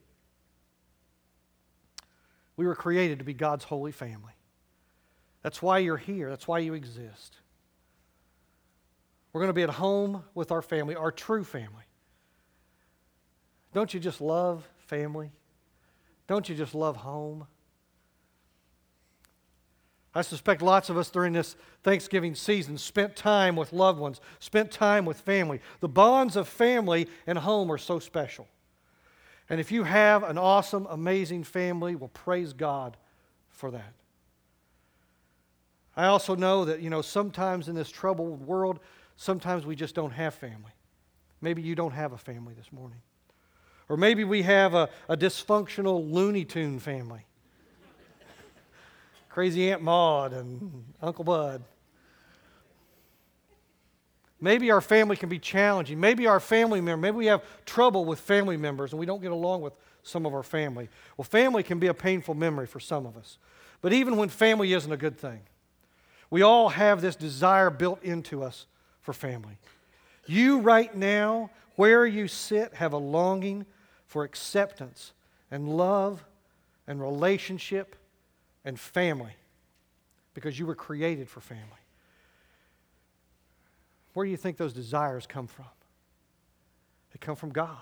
We 2.55 2.65
were 2.65 2.75
created 2.75 3.19
to 3.19 3.25
be 3.25 3.33
God's 3.33 3.63
holy 3.63 3.91
family. 3.91 4.33
That's 5.41 5.61
why 5.61 5.79
you're 5.79 5.97
here. 5.97 6.29
That's 6.29 6.47
why 6.47 6.59
you 6.59 6.73
exist. 6.73 7.37
We're 9.31 9.41
going 9.41 9.49
to 9.49 9.53
be 9.53 9.63
at 9.63 9.71
home 9.71 10.23
with 10.35 10.51
our 10.51 10.61
family, 10.61 10.95
our 10.95 11.11
true 11.11 11.43
family. 11.43 11.83
Don't 13.73 13.93
you 13.93 13.99
just 13.99 14.21
love 14.21 14.67
family? 14.77 15.31
Don't 16.27 16.47
you 16.47 16.55
just 16.55 16.75
love 16.75 16.97
home? 16.97 17.47
I 20.15 20.21
suspect 20.21 20.61
lots 20.61 20.89
of 20.89 20.97
us 20.97 21.09
during 21.09 21.33
this 21.33 21.55
Thanksgiving 21.81 22.35
season 22.35 22.77
spent 22.77 23.15
time 23.15 23.55
with 23.55 23.73
loved 23.73 23.99
ones, 23.99 24.21
spent 24.39 24.71
time 24.71 25.05
with 25.05 25.19
family. 25.19 25.59
The 25.79 25.89
bonds 25.89 26.35
of 26.35 26.47
family 26.47 27.07
and 27.25 27.37
home 27.39 27.71
are 27.71 27.79
so 27.79 27.97
special. 27.97 28.47
And 29.49 29.59
if 29.59 29.71
you 29.71 29.83
have 29.83 30.23
an 30.23 30.37
awesome, 30.37 30.87
amazing 30.89 31.43
family, 31.43 31.95
well, 31.95 32.09
praise 32.13 32.53
God 32.53 32.97
for 33.49 33.71
that. 33.71 33.93
I 35.95 36.05
also 36.05 36.35
know 36.35 36.65
that, 36.65 36.81
you 36.81 36.89
know, 36.89 37.01
sometimes 37.01 37.67
in 37.67 37.75
this 37.75 37.89
troubled 37.89 38.41
world, 38.41 38.79
sometimes 39.15 39.65
we 39.65 39.75
just 39.75 39.93
don't 39.93 40.11
have 40.11 40.33
family. 40.33 40.71
Maybe 41.41 41.61
you 41.61 41.75
don't 41.75 41.91
have 41.91 42.13
a 42.13 42.17
family 42.17 42.53
this 42.53 42.71
morning. 42.71 43.01
Or 43.89 43.97
maybe 43.97 44.23
we 44.23 44.43
have 44.43 44.73
a, 44.73 44.89
a 45.09 45.17
dysfunctional 45.17 46.09
Looney 46.11 46.45
Tune 46.45 46.79
family. 46.79 47.25
Crazy 49.29 49.71
Aunt 49.71 49.83
Maud 49.83 50.33
and 50.33 50.85
Uncle 51.01 51.25
Bud. 51.25 51.63
Maybe 54.43 54.71
our 54.71 54.81
family 54.81 55.15
can 55.15 55.29
be 55.29 55.39
challenging. 55.39 56.01
Maybe 56.01 56.27
our 56.27 56.41
family 56.41 56.81
member, 56.81 57.01
maybe 57.01 57.15
we 57.15 57.27
have 57.27 57.41
trouble 57.65 58.03
with 58.03 58.19
family 58.19 58.57
members 58.57 58.91
and 58.91 58.99
we 58.99 59.05
don't 59.05 59.21
get 59.21 59.31
along 59.31 59.61
with 59.61 59.71
some 60.03 60.25
of 60.25 60.33
our 60.33 60.43
family. 60.43 60.89
Well, 61.15 61.23
family 61.23 61.63
can 61.63 61.79
be 61.79 61.87
a 61.87 61.93
painful 61.93 62.33
memory 62.35 62.67
for 62.67 62.81
some 62.81 63.05
of 63.05 63.15
us. 63.15 63.37
But 63.79 63.93
even 63.93 64.17
when 64.17 64.27
family 64.27 64.73
isn't 64.73 64.91
a 64.91 64.97
good 64.97 65.17
thing, 65.17 65.39
we 66.29 66.41
all 66.41 66.67
have 66.67 66.99
this 66.99 67.15
desire 67.15 67.69
built 67.69 68.03
into 68.03 68.43
us 68.43 68.65
for 68.99 69.13
family. 69.13 69.57
You, 70.25 70.59
right 70.59 70.93
now, 70.93 71.49
where 71.77 72.05
you 72.05 72.27
sit, 72.27 72.73
have 72.73 72.91
a 72.91 72.97
longing 72.97 73.65
for 74.07 74.25
acceptance 74.25 75.13
and 75.51 75.69
love 75.69 76.21
and 76.85 76.99
relationship 76.99 77.95
and 78.65 78.77
family 78.77 79.35
because 80.33 80.59
you 80.59 80.65
were 80.65 80.75
created 80.75 81.29
for 81.29 81.39
family. 81.39 81.82
Where 84.13 84.25
do 84.25 84.31
you 84.31 84.37
think 84.37 84.57
those 84.57 84.73
desires 84.73 85.25
come 85.27 85.47
from? 85.47 85.65
They 87.11 87.19
come 87.19 87.35
from 87.35 87.51
God. 87.51 87.77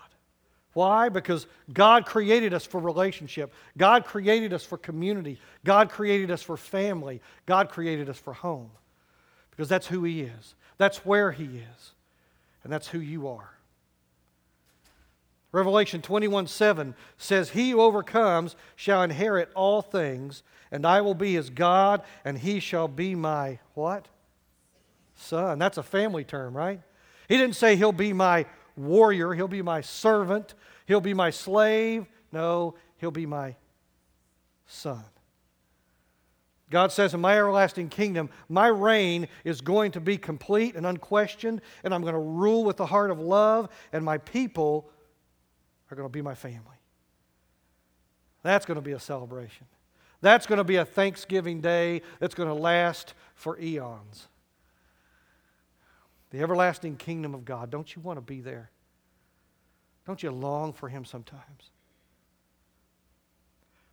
Why? 0.73 1.09
Because 1.09 1.47
God 1.73 2.05
created 2.05 2.53
us 2.53 2.65
for 2.65 2.79
relationship. 2.79 3.53
God 3.77 4.05
created 4.05 4.53
us 4.53 4.63
for 4.63 4.77
community. 4.77 5.39
God 5.65 5.89
created 5.89 6.31
us 6.31 6.41
for 6.41 6.55
family. 6.55 7.21
God 7.45 7.69
created 7.69 8.09
us 8.09 8.17
for 8.17 8.33
home. 8.33 8.71
Because 9.49 9.67
that's 9.67 9.87
who 9.87 10.03
He 10.05 10.21
is. 10.21 10.55
That's 10.77 11.05
where 11.05 11.31
He 11.31 11.43
is. 11.43 11.91
And 12.63 12.71
that's 12.71 12.87
who 12.87 12.99
you 12.99 13.27
are. 13.27 13.51
Revelation 15.51 16.01
21 16.01 16.47
7 16.47 16.95
says, 17.17 17.49
He 17.49 17.71
who 17.71 17.81
overcomes 17.81 18.55
shall 18.75 19.03
inherit 19.03 19.49
all 19.53 19.81
things, 19.81 20.43
and 20.71 20.85
I 20.85 21.01
will 21.01 21.13
be 21.13 21.33
his 21.33 21.49
God, 21.49 22.01
and 22.23 22.37
he 22.37 22.59
shall 22.59 22.87
be 22.87 23.15
my 23.15 23.59
what? 23.73 24.07
Son. 25.21 25.59
That's 25.59 25.77
a 25.77 25.83
family 25.83 26.23
term, 26.23 26.55
right? 26.55 26.81
He 27.27 27.37
didn't 27.37 27.55
say 27.55 27.75
he'll 27.75 27.91
be 27.91 28.11
my 28.11 28.45
warrior, 28.75 29.33
he'll 29.33 29.47
be 29.47 29.61
my 29.61 29.81
servant, 29.81 30.53
he'll 30.85 31.01
be 31.01 31.13
my 31.13 31.29
slave. 31.29 32.07
No, 32.31 32.75
he'll 32.97 33.11
be 33.11 33.25
my 33.25 33.55
son. 34.65 35.03
God 36.69 36.91
says, 36.91 37.13
In 37.13 37.19
my 37.19 37.37
everlasting 37.37 37.89
kingdom, 37.89 38.29
my 38.49 38.67
reign 38.67 39.27
is 39.43 39.61
going 39.61 39.91
to 39.91 39.99
be 39.99 40.17
complete 40.17 40.75
and 40.75 40.85
unquestioned, 40.85 41.61
and 41.83 41.93
I'm 41.93 42.01
going 42.01 42.13
to 42.13 42.19
rule 42.19 42.63
with 42.63 42.77
the 42.77 42.85
heart 42.85 43.11
of 43.11 43.19
love, 43.19 43.69
and 43.91 44.03
my 44.03 44.17
people 44.17 44.89
are 45.91 45.95
going 45.95 46.07
to 46.07 46.11
be 46.11 46.21
my 46.21 46.35
family. 46.35 46.77
That's 48.43 48.65
going 48.65 48.75
to 48.75 48.81
be 48.81 48.93
a 48.93 48.99
celebration. 48.99 49.67
That's 50.21 50.45
going 50.45 50.57
to 50.57 50.63
be 50.63 50.77
a 50.77 50.85
Thanksgiving 50.85 51.61
day 51.61 52.01
that's 52.19 52.33
going 52.33 52.49
to 52.49 52.55
last 52.55 53.13
for 53.35 53.59
eons. 53.59 54.29
The 56.31 56.39
everlasting 56.39 56.95
kingdom 56.95 57.33
of 57.33 57.45
God. 57.45 57.69
Don't 57.69 57.95
you 57.95 58.01
want 58.01 58.17
to 58.17 58.21
be 58.21 58.41
there? 58.41 58.71
Don't 60.05 60.23
you 60.23 60.31
long 60.31 60.73
for 60.73 60.89
Him 60.89 61.05
sometimes? 61.05 61.69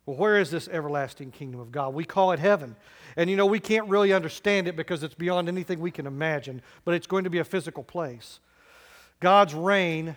Well, 0.05 0.17
where 0.17 0.39
is 0.39 0.49
this 0.49 0.67
everlasting 0.69 1.29
kingdom 1.29 1.59
of 1.59 1.71
God? 1.71 1.93
We 1.93 2.03
call 2.03 2.31
it 2.31 2.39
heaven. 2.39 2.75
And 3.15 3.29
you 3.29 3.35
know, 3.35 3.45
we 3.45 3.59
can't 3.59 3.87
really 3.87 4.11
understand 4.11 4.67
it 4.67 4.75
because 4.75 5.03
it's 5.03 5.13
beyond 5.13 5.47
anything 5.47 5.79
we 5.79 5.91
can 5.91 6.07
imagine, 6.07 6.63
but 6.83 6.95
it's 6.95 7.05
going 7.05 7.25
to 7.25 7.29
be 7.29 7.37
a 7.37 7.43
physical 7.43 7.83
place. 7.83 8.39
God's 9.19 9.53
reign, 9.53 10.15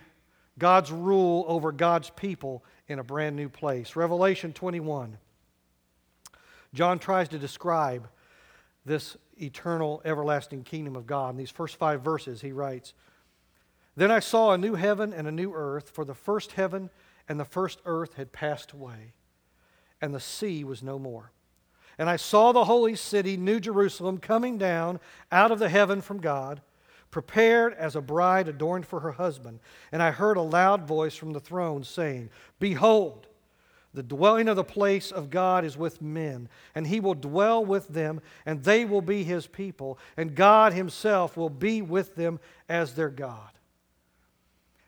God's 0.57 0.91
rule 0.91 1.45
over 1.47 1.71
God's 1.71 2.09
people 2.09 2.63
in 2.87 2.99
a 2.99 3.03
brand 3.03 3.35
new 3.35 3.49
place. 3.49 3.95
Revelation 3.95 4.51
21. 4.51 5.17
John 6.73 6.97
tries 6.97 7.29
to 7.29 7.37
describe 7.37 8.07
this 8.85 9.17
eternal, 9.41 10.01
everlasting 10.05 10.63
kingdom 10.63 10.95
of 10.95 11.07
God. 11.07 11.31
In 11.31 11.37
these 11.37 11.51
first 11.51 11.77
five 11.77 12.01
verses, 12.01 12.41
he 12.41 12.51
writes 12.51 12.93
Then 13.95 14.11
I 14.11 14.19
saw 14.19 14.51
a 14.51 14.57
new 14.57 14.75
heaven 14.75 15.13
and 15.13 15.27
a 15.27 15.31
new 15.31 15.53
earth, 15.53 15.89
for 15.89 16.05
the 16.05 16.13
first 16.13 16.53
heaven 16.53 16.89
and 17.27 17.39
the 17.39 17.45
first 17.45 17.79
earth 17.85 18.15
had 18.15 18.31
passed 18.31 18.71
away, 18.71 19.13
and 20.01 20.13
the 20.13 20.19
sea 20.19 20.63
was 20.63 20.83
no 20.83 20.99
more. 20.99 21.31
And 21.97 22.09
I 22.09 22.15
saw 22.15 22.51
the 22.51 22.65
holy 22.65 22.95
city, 22.95 23.37
New 23.37 23.59
Jerusalem, 23.59 24.17
coming 24.17 24.57
down 24.57 24.99
out 25.31 25.51
of 25.51 25.59
the 25.59 25.69
heaven 25.69 26.01
from 26.01 26.19
God, 26.19 26.61
prepared 27.11 27.75
as 27.75 27.95
a 27.95 28.01
bride 28.01 28.47
adorned 28.47 28.87
for 28.87 29.01
her 29.01 29.11
husband. 29.11 29.59
And 29.91 30.01
I 30.01 30.09
heard 30.09 30.35
a 30.35 30.41
loud 30.41 30.87
voice 30.87 31.15
from 31.15 31.33
the 31.33 31.39
throne 31.39 31.83
saying, 31.83 32.31
Behold, 32.59 33.27
the 33.93 34.03
dwelling 34.03 34.47
of 34.47 34.55
the 34.55 34.63
place 34.63 35.11
of 35.11 35.29
God 35.29 35.63
is 35.63 35.77
with 35.77 36.01
men, 36.01 36.49
and 36.73 36.87
he 36.87 36.99
will 36.99 37.13
dwell 37.13 37.63
with 37.63 37.87
them, 37.87 38.21
and 38.45 38.63
they 38.63 38.85
will 38.85 39.01
be 39.01 39.23
his 39.23 39.45
people, 39.45 39.99
and 40.17 40.35
God 40.35 40.73
himself 40.73 41.37
will 41.37 41.49
be 41.49 41.81
with 41.81 42.15
them 42.15 42.39
as 42.67 42.93
their 42.93 43.09
God. 43.09 43.49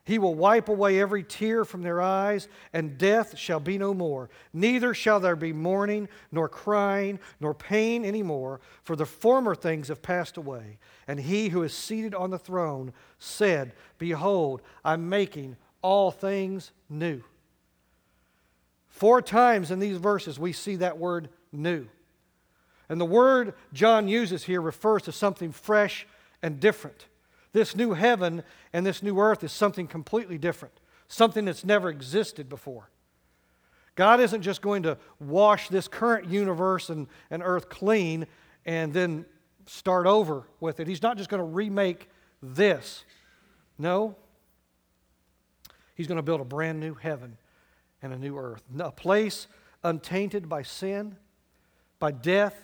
He 0.05 0.19
will 0.19 0.35
wipe 0.35 0.69
away 0.69 1.01
every 1.01 1.23
tear 1.23 1.65
from 1.65 1.81
their 1.81 1.99
eyes, 1.99 2.47
and 2.73 2.97
death 2.97 3.37
shall 3.37 3.59
be 3.59 3.79
no 3.79 3.91
more. 3.91 4.29
Neither 4.53 4.93
shall 4.93 5.19
there 5.19 5.35
be 5.35 5.51
mourning, 5.51 6.07
nor 6.31 6.47
crying, 6.47 7.19
nor 7.39 7.55
pain 7.55 8.05
any 8.05 8.21
more, 8.21 8.61
for 8.83 8.95
the 8.95 9.07
former 9.07 9.55
things 9.55 9.87
have 9.87 10.03
passed 10.03 10.37
away. 10.37 10.77
And 11.07 11.19
he 11.19 11.49
who 11.49 11.63
is 11.63 11.73
seated 11.73 12.13
on 12.13 12.29
the 12.29 12.37
throne 12.37 12.93
said, 13.17 13.73
Behold, 13.97 14.61
I'm 14.83 15.09
making 15.09 15.57
all 15.81 16.11
things 16.11 16.71
new. 16.87 17.23
Four 18.95 19.21
times 19.21 19.71
in 19.71 19.79
these 19.79 19.97
verses, 19.97 20.39
we 20.39 20.53
see 20.53 20.77
that 20.77 20.97
word 20.97 21.27
new. 21.51 21.87
And 22.87 22.99
the 22.99 23.03
word 23.03 23.53
John 23.73 24.07
uses 24.07 24.45
here 24.45 24.61
refers 24.61 25.01
to 25.01 25.11
something 25.11 25.51
fresh 25.51 26.07
and 26.41 26.61
different. 26.61 27.07
This 27.51 27.75
new 27.75 27.91
heaven 27.91 28.41
and 28.71 28.85
this 28.85 29.03
new 29.03 29.19
earth 29.19 29.43
is 29.43 29.51
something 29.51 29.85
completely 29.85 30.37
different, 30.37 30.79
something 31.09 31.43
that's 31.43 31.65
never 31.65 31.89
existed 31.89 32.47
before. 32.47 32.89
God 33.95 34.21
isn't 34.21 34.43
just 34.43 34.61
going 34.61 34.83
to 34.83 34.97
wash 35.19 35.67
this 35.67 35.89
current 35.89 36.29
universe 36.29 36.89
and, 36.89 37.07
and 37.29 37.43
earth 37.43 37.67
clean 37.67 38.25
and 38.65 38.93
then 38.93 39.25
start 39.65 40.07
over 40.07 40.47
with 40.61 40.79
it. 40.79 40.87
He's 40.87 41.01
not 41.01 41.17
just 41.17 41.29
going 41.29 41.41
to 41.41 41.43
remake 41.43 42.07
this. 42.41 43.03
No. 43.77 44.15
He's 45.95 46.07
going 46.07 46.15
to 46.15 46.23
build 46.23 46.39
a 46.39 46.45
brand 46.45 46.79
new 46.79 46.93
heaven 46.93 47.37
and 48.05 48.13
a 48.13 48.17
new 48.17 48.37
earth. 48.37 48.63
A 48.79 48.91
place 48.91 49.47
untainted 49.83 50.47
by 50.47 50.61
sin, 50.61 51.17
by 51.99 52.11
death, 52.11 52.55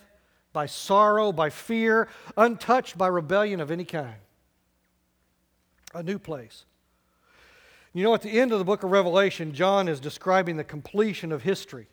by 0.54 0.66
sorrow, 0.66 1.32
by 1.32 1.50
fear, 1.50 2.08
untouched 2.38 2.98
by 2.98 3.08
rebellion 3.08 3.60
of 3.60 3.72
any 3.72 3.86
kind. 3.86 4.16
A 5.94 6.04
new 6.04 6.20
place. 6.20 6.66
You 7.94 8.04
know, 8.04 8.14
at 8.14 8.22
the 8.22 8.40
end 8.40 8.54
of 8.54 8.60
the 8.60 8.66
book 8.66 8.84
of 8.84 8.92
Revelation, 8.92 9.54
John 9.54 9.88
is 9.88 10.00
describing 10.00 10.56
the 10.56 10.64
completion 10.64 11.32
of 11.32 11.44
history. 11.44 11.88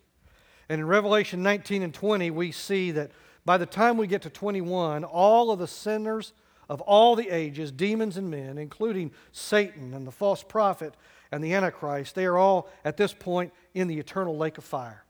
And 0.69 0.81
in 0.81 0.87
Revelation 0.87 1.43
19 1.43 1.83
and 1.83 1.93
20, 1.93 2.31
we 2.31 2.53
see 2.53 2.91
that 2.93 3.11
by 3.45 3.57
the 3.57 3.67
time 3.67 3.97
we 3.97 4.07
get 4.07 4.23
to 4.23 4.31
21, 4.31 5.03
all 5.05 5.51
of 5.51 5.59
the 5.59 5.67
sinners 5.67 6.33
of 6.69 6.81
all 6.83 7.17
the 7.17 7.31
ages, 7.31 7.73
demons 7.73 8.17
and 8.17 8.31
men, 8.31 8.59
including 8.59 9.11
Satan 9.33 9.95
and 9.95 10.07
the 10.07 10.13
false 10.13 10.43
prophet, 10.43 10.95
and 11.31 11.43
the 11.43 11.55
Antichrist, 11.55 12.14
they 12.14 12.25
are 12.25 12.38
all 12.38 12.69
at 12.85 12.97
this 12.97 13.12
point 13.12 13.53
in 13.75 13.88
the 13.88 13.99
eternal 13.99 14.37
lake 14.37 14.59
of 14.59 14.64
fire. 14.64 15.05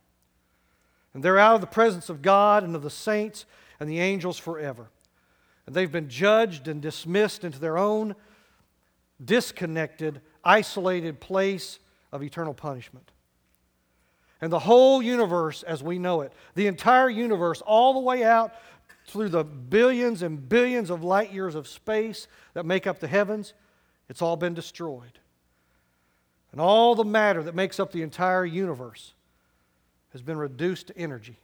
And 1.14 1.22
they're 1.22 1.38
out 1.38 1.54
of 1.54 1.61
the 1.61 1.66
presence 1.66 2.09
of 2.09 2.22
God 2.22 2.64
and 2.64 2.74
of 2.76 2.83
the 2.83 2.90
saints 2.90 3.46
and 3.81 3.88
the 3.88 4.00
angels 4.00 4.38
forever. 4.38 4.90
And 5.66 5.74
they've 5.74 5.90
been 5.90 6.09
judged 6.09 6.68
and 6.68 6.81
dismissed 6.81 7.44
into 7.44 7.59
their 7.59 7.78
own 7.78 8.14
disconnected, 9.24 10.20
isolated 10.44 11.20
place 11.20 11.78
of 12.12 12.22
eternal 12.22 12.54
punishment. 12.54 13.11
And 14.40 14.52
the 14.52 14.61
whole 14.61 15.02
universe 15.02 15.62
as 15.62 15.83
we 15.83 15.98
know 15.98 16.20
it, 16.20 16.33
the 16.54 16.68
entire 16.68 17.11
universe, 17.11 17.61
all 17.61 17.94
the 17.94 18.00
way 18.00 18.22
out 18.22 18.52
through 19.07 19.31
the 19.31 19.44
billions 19.44 20.22
and 20.22 20.48
billions 20.48 20.90
of 20.90 21.02
light 21.02 21.33
years 21.33 21.54
of 21.54 21.66
space 21.66 22.28
that 22.54 22.64
make 22.64 22.87
up 22.87 23.00
the 23.00 23.09
heavens, 23.09 23.54
it's 24.09 24.22
all 24.22 24.37
been 24.37 24.54
destroyed. 24.54 25.18
And 26.52 26.61
all 26.61 26.94
the 26.94 27.04
matter 27.04 27.42
that 27.42 27.54
makes 27.54 27.78
up 27.78 27.92
the 27.92 28.02
entire 28.02 28.44
universe 28.44 29.12
has 30.12 30.22
been 30.22 30.38
reduced 30.38 30.88
to 30.88 30.98
energy. 30.98 31.38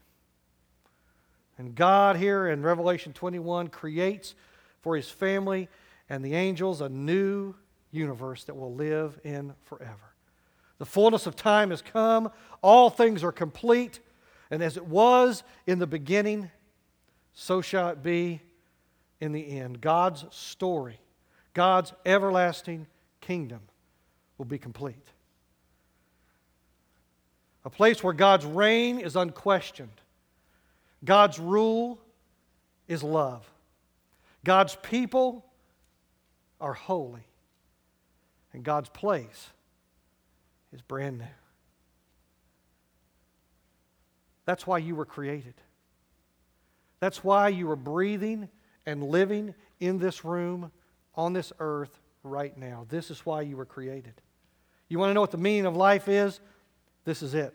And 1.59 1.75
God, 1.75 2.17
here 2.17 2.49
in 2.49 2.63
Revelation 2.63 3.13
21, 3.13 3.69
creates 3.69 4.35
for 4.81 4.97
his 4.97 5.09
family 5.09 5.69
and 6.09 6.25
the 6.25 6.35
angels 6.35 6.81
a 6.81 6.89
new 6.89 7.55
universe 7.91 8.45
that 8.45 8.57
will 8.57 8.75
live 8.75 9.21
in 9.25 9.55
forever. 9.65 10.15
The 10.79 10.87
fullness 10.87 11.27
of 11.27 11.37
time 11.37 11.71
has 11.71 11.83
come, 11.83 12.31
all 12.61 12.91
things 12.91 13.23
are 13.23 13.33
complete, 13.33 14.01
and 14.51 14.63
as 14.63 14.77
it 14.77 14.87
was 14.87 15.45
in 15.67 15.79
the 15.79 15.87
beginning, 15.87 16.51
so 17.33 17.61
shall 17.61 17.91
it 17.91 18.03
be 18.03 18.41
in 19.21 19.33
the 19.33 19.59
end. 19.59 19.81
God's 19.81 20.25
story, 20.31 20.99
God's 21.53 21.93
everlasting 22.05 22.87
kingdom 23.21 23.61
will 24.39 24.45
be 24.45 24.59
complete. 24.59 25.07
A 27.65 27.71
place 27.71 28.03
where 28.03 28.13
God's 28.13 28.45
reign 28.45 28.99
is 28.99 29.17
unquestioned, 29.17 30.01
God's 31.05 31.39
rule 31.39 32.01
is 32.89 33.03
love, 33.03 33.49
God's 34.45 34.77
people 34.83 35.45
are 36.61 36.75
holy, 36.75 37.27
and 38.53 38.63
God's 38.63 38.89
place 38.91 39.51
is 40.73 40.83
brand 40.83 41.19
new. 41.19 41.25
That's 44.45 44.67
why 44.67 44.79
you 44.79 44.95
were 44.95 45.07
created. 45.07 45.55
That's 47.01 47.25
why 47.25 47.49
you 47.49 47.71
are 47.71 47.77
breathing 47.77 48.49
and 48.87 49.03
living 49.03 49.55
in 49.81 49.99
this 49.99 50.25
room 50.25 50.71
on 51.15 51.33
this 51.33 51.53
earth 51.59 51.99
right 52.25 52.57
now. 52.57 52.87
This 52.89 53.11
is 53.11 53.25
why 53.25 53.43
you 53.43 53.57
were 53.57 53.67
created. 53.67 54.15
You 54.89 54.99
want 54.99 55.11
to 55.11 55.15
know 55.15 55.21
what 55.21 55.31
the 55.31 55.39
meaning 55.39 55.67
of 55.67 55.77
life 55.77 56.09
is? 56.09 56.41
This 57.05 57.23
is 57.23 57.35
it. 57.35 57.55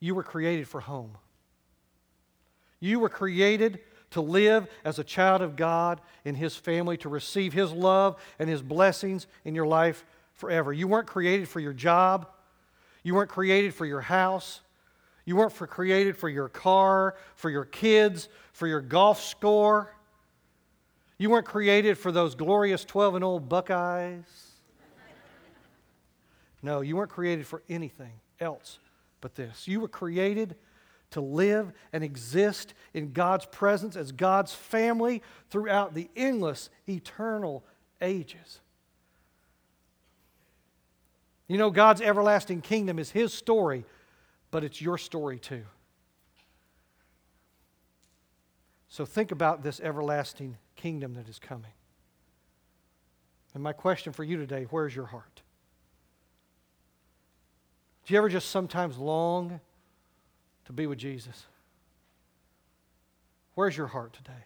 You 0.00 0.14
were 0.14 0.22
created 0.22 0.68
for 0.68 0.80
home. 0.80 1.16
You 2.80 3.00
were 3.00 3.08
created 3.08 3.80
to 4.10 4.20
live 4.20 4.68
as 4.84 4.98
a 4.98 5.04
child 5.04 5.42
of 5.42 5.56
God 5.56 6.00
in 6.24 6.34
His 6.34 6.56
family, 6.56 6.96
to 6.98 7.08
receive 7.08 7.52
His 7.52 7.72
love 7.72 8.16
and 8.38 8.48
His 8.48 8.62
blessings 8.62 9.26
in 9.44 9.54
your 9.54 9.66
life 9.66 10.04
forever. 10.34 10.72
You 10.72 10.88
weren't 10.88 11.06
created 11.06 11.48
for 11.48 11.60
your 11.60 11.72
job. 11.72 12.28
You 13.02 13.14
weren't 13.14 13.30
created 13.30 13.74
for 13.74 13.84
your 13.84 14.00
house. 14.00 14.60
You 15.24 15.36
weren't 15.36 15.52
for 15.52 15.66
created 15.66 16.16
for 16.16 16.28
your 16.28 16.48
car, 16.48 17.16
for 17.34 17.50
your 17.50 17.64
kids, 17.64 18.28
for 18.52 18.66
your 18.66 18.80
golf 18.80 19.22
score. 19.22 19.92
You 21.18 21.30
weren't 21.30 21.46
created 21.46 21.98
for 21.98 22.12
those 22.12 22.36
glorious 22.36 22.84
12 22.84 23.16
and 23.16 23.24
old 23.24 23.48
Buckeyes. 23.48 24.24
No, 26.62 26.80
you 26.80 26.96
weren't 26.96 27.10
created 27.10 27.46
for 27.46 27.62
anything 27.68 28.12
else 28.40 28.78
but 29.20 29.34
this. 29.34 29.66
You 29.66 29.80
were 29.80 29.88
created 29.88 30.56
to 31.10 31.20
live 31.20 31.72
and 31.92 32.04
exist 32.04 32.74
in 32.94 33.12
God's 33.12 33.46
presence 33.46 33.96
as 33.96 34.12
God's 34.12 34.52
family 34.52 35.22
throughout 35.50 35.94
the 35.94 36.08
endless, 36.14 36.70
eternal 36.88 37.64
ages. 38.00 38.60
You 41.48 41.56
know, 41.56 41.70
God's 41.70 42.02
everlasting 42.02 42.60
kingdom 42.60 42.98
is 42.98 43.10
His 43.10 43.32
story, 43.32 43.84
but 44.50 44.64
it's 44.64 44.82
your 44.82 44.98
story 44.98 45.38
too. 45.38 45.64
So 48.88 49.04
think 49.04 49.32
about 49.32 49.62
this 49.62 49.80
everlasting 49.80 50.56
kingdom 50.78 51.14
that 51.14 51.28
is 51.28 51.38
coming. 51.38 51.72
And 53.52 53.62
my 53.62 53.72
question 53.74 54.12
for 54.14 54.24
you 54.24 54.38
today 54.38 54.66
where's 54.70 54.96
your 54.96 55.06
heart? 55.06 55.42
Do 58.06 58.14
you 58.14 58.18
ever 58.18 58.30
just 58.30 58.50
sometimes 58.50 58.96
long 58.96 59.60
to 60.64 60.72
be 60.72 60.86
with 60.86 60.98
Jesus? 60.98 61.44
Where's 63.54 63.76
your 63.76 63.88
heart 63.88 64.14
today? 64.14 64.44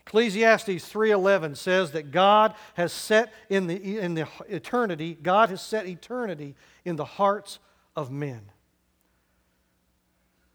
Ecclesiastes 0.00 0.68
3:11 0.68 1.56
says 1.56 1.92
that 1.92 2.10
God 2.10 2.54
has 2.74 2.92
set 2.92 3.32
in 3.48 3.68
the, 3.68 3.98
in 3.98 4.14
the 4.14 4.28
eternity, 4.48 5.14
God 5.14 5.48
has 5.48 5.62
set 5.62 5.86
eternity 5.86 6.56
in 6.84 6.96
the 6.96 7.04
hearts 7.04 7.58
of 7.96 8.10
men. 8.10 8.50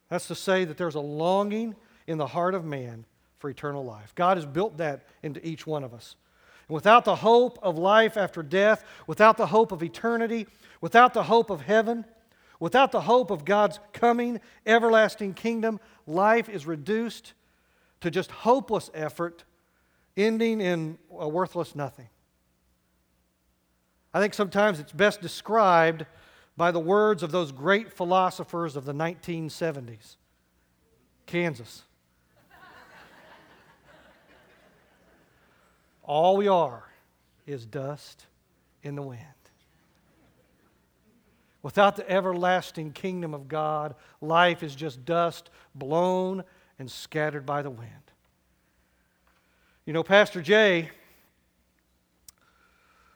That's 0.10 0.28
to 0.28 0.36
say 0.36 0.66
that 0.66 0.78
there's 0.78 0.96
a 0.96 1.00
longing 1.00 1.76
in 2.06 2.18
the 2.18 2.28
heart 2.28 2.54
of 2.54 2.66
man 2.66 3.06
for 3.40 3.50
eternal 3.50 3.84
life. 3.84 4.14
God 4.16 4.38
has 4.38 4.46
built 4.46 4.78
that 4.78 5.06
into 5.24 5.46
each 5.46 5.66
one 5.66 5.84
of 5.84 5.94
us. 5.94 6.16
And 6.68 6.76
without 6.76 7.06
the 7.06 7.16
hope 7.16 7.58
of 7.64 7.78
life 7.78 8.18
after 8.18 8.44
death, 8.44 8.84
without 9.08 9.38
the 9.38 9.48
hope 9.48 9.72
of 9.72 9.82
eternity, 9.82 10.46
without 10.82 11.14
the 11.14 11.24
hope 11.24 11.50
of 11.50 11.62
heaven, 11.62 12.06
without 12.60 12.92
the 12.92 13.02
hope 13.02 13.32
of 13.32 13.46
God's 13.46 13.80
coming 13.94 14.40
everlasting 14.66 15.34
kingdom, 15.34 15.80
life 16.06 16.50
is 16.50 16.68
reduced 16.68 17.34
to 18.02 18.12
just 18.12 18.30
hopeless 18.30 18.90
effort, 18.94 19.44
ending 20.16 20.62
in 20.62 20.98
a 21.18 21.28
worthless 21.28 21.76
nothing. 21.76 22.10
I 24.14 24.20
think 24.20 24.34
sometimes 24.34 24.80
it's 24.80 24.92
best 24.92 25.22
described 25.22 26.06
by 26.58 26.72
the 26.72 26.80
words 26.80 27.24
of 27.24 27.32
those 27.32 27.52
great 27.52 27.94
philosophers 27.94 28.76
of 28.76 28.84
the 28.86 28.94
1970s 28.94 30.18
Kansas. 31.26 31.84
All 36.10 36.38
we 36.38 36.48
are 36.48 36.90
is 37.46 37.68
dust 37.68 38.26
in 38.82 38.96
the 38.96 39.02
wind. 39.04 39.22
Without 41.62 41.96
the 41.96 42.10
everlasting 42.10 42.94
kingdom 42.94 43.36
of 43.36 43.48
God, 43.48 43.94
life 44.20 44.64
is 44.64 44.74
just 44.74 45.06
dust 45.06 45.52
blown 45.76 46.44
and 46.80 46.90
scattered 46.90 47.46
by 47.46 47.62
the 47.62 47.70
wind. 47.70 47.92
You 49.86 49.94
know, 49.94 50.02
Pastor 50.02 50.42
Jay, 50.42 50.90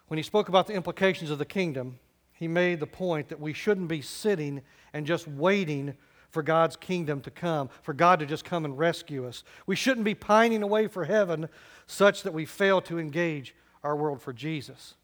when 0.08 0.20
he 0.20 0.24
spoke 0.24 0.48
about 0.48 0.68
the 0.68 0.74
implications 0.74 1.32
of 1.32 1.40
the 1.40 1.46
kingdom, 1.46 1.98
he 2.34 2.48
made 2.48 2.80
the 2.80 2.86
point 2.86 3.30
that 3.30 3.40
we 3.40 3.54
shouldn't 3.54 3.88
be 3.88 4.02
sitting 4.04 4.62
and 4.94 5.08
just 5.08 5.28
waiting 5.28 5.96
for 6.34 6.42
God's 6.42 6.76
kingdom 6.76 7.22
to 7.22 7.32
come, 7.32 7.70
for 7.84 7.94
God 7.94 8.20
to 8.20 8.26
just 8.26 8.44
come 8.44 8.66
and 8.66 8.76
rescue 8.76 9.28
us. 9.28 9.44
We 9.68 9.76
shouldn't 9.76 10.04
be 10.04 10.16
pining 10.16 10.64
away 10.64 10.88
for 10.88 11.06
heaven 11.06 11.48
such 11.86 12.24
that 12.24 12.34
we 12.34 12.46
fail 12.46 12.82
to 12.82 12.98
engage 12.98 13.56
our 13.84 13.96
world 13.96 14.20
for 14.20 14.34
Jesus. 14.34 14.96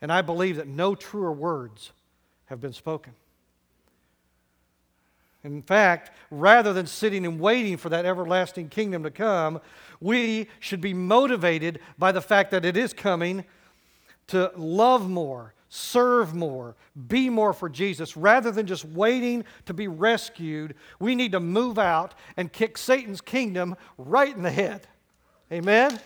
And 0.00 0.12
I 0.12 0.22
believe 0.22 0.56
that 0.56 0.68
no 0.68 0.94
truer 0.94 1.32
words 1.32 1.90
have 2.46 2.60
been 2.60 2.72
spoken. 2.72 3.12
In 5.42 5.62
fact, 5.62 6.12
rather 6.30 6.72
than 6.72 6.86
sitting 6.86 7.26
and 7.26 7.40
waiting 7.40 7.76
for 7.76 7.88
that 7.88 8.06
everlasting 8.06 8.68
kingdom 8.68 9.02
to 9.02 9.10
come, 9.10 9.60
we 10.00 10.46
should 10.60 10.80
be 10.80 10.94
motivated 10.94 11.80
by 11.98 12.12
the 12.12 12.22
fact 12.22 12.52
that 12.52 12.64
it 12.64 12.76
is 12.76 12.92
coming 12.92 13.44
to 14.28 14.52
love 14.56 15.10
more, 15.10 15.54
serve 15.74 16.34
more, 16.34 16.76
be 17.08 17.30
more 17.30 17.54
for 17.54 17.70
Jesus. 17.70 18.14
Rather 18.14 18.50
than 18.50 18.66
just 18.66 18.84
waiting 18.84 19.42
to 19.64 19.72
be 19.72 19.88
rescued, 19.88 20.74
we 21.00 21.14
need 21.14 21.32
to 21.32 21.40
move 21.40 21.78
out 21.78 22.12
and 22.36 22.52
kick 22.52 22.76
Satan's 22.76 23.22
kingdom 23.22 23.74
right 23.96 24.36
in 24.36 24.42
the 24.42 24.50
head. 24.50 24.86
Amen? 25.50 25.98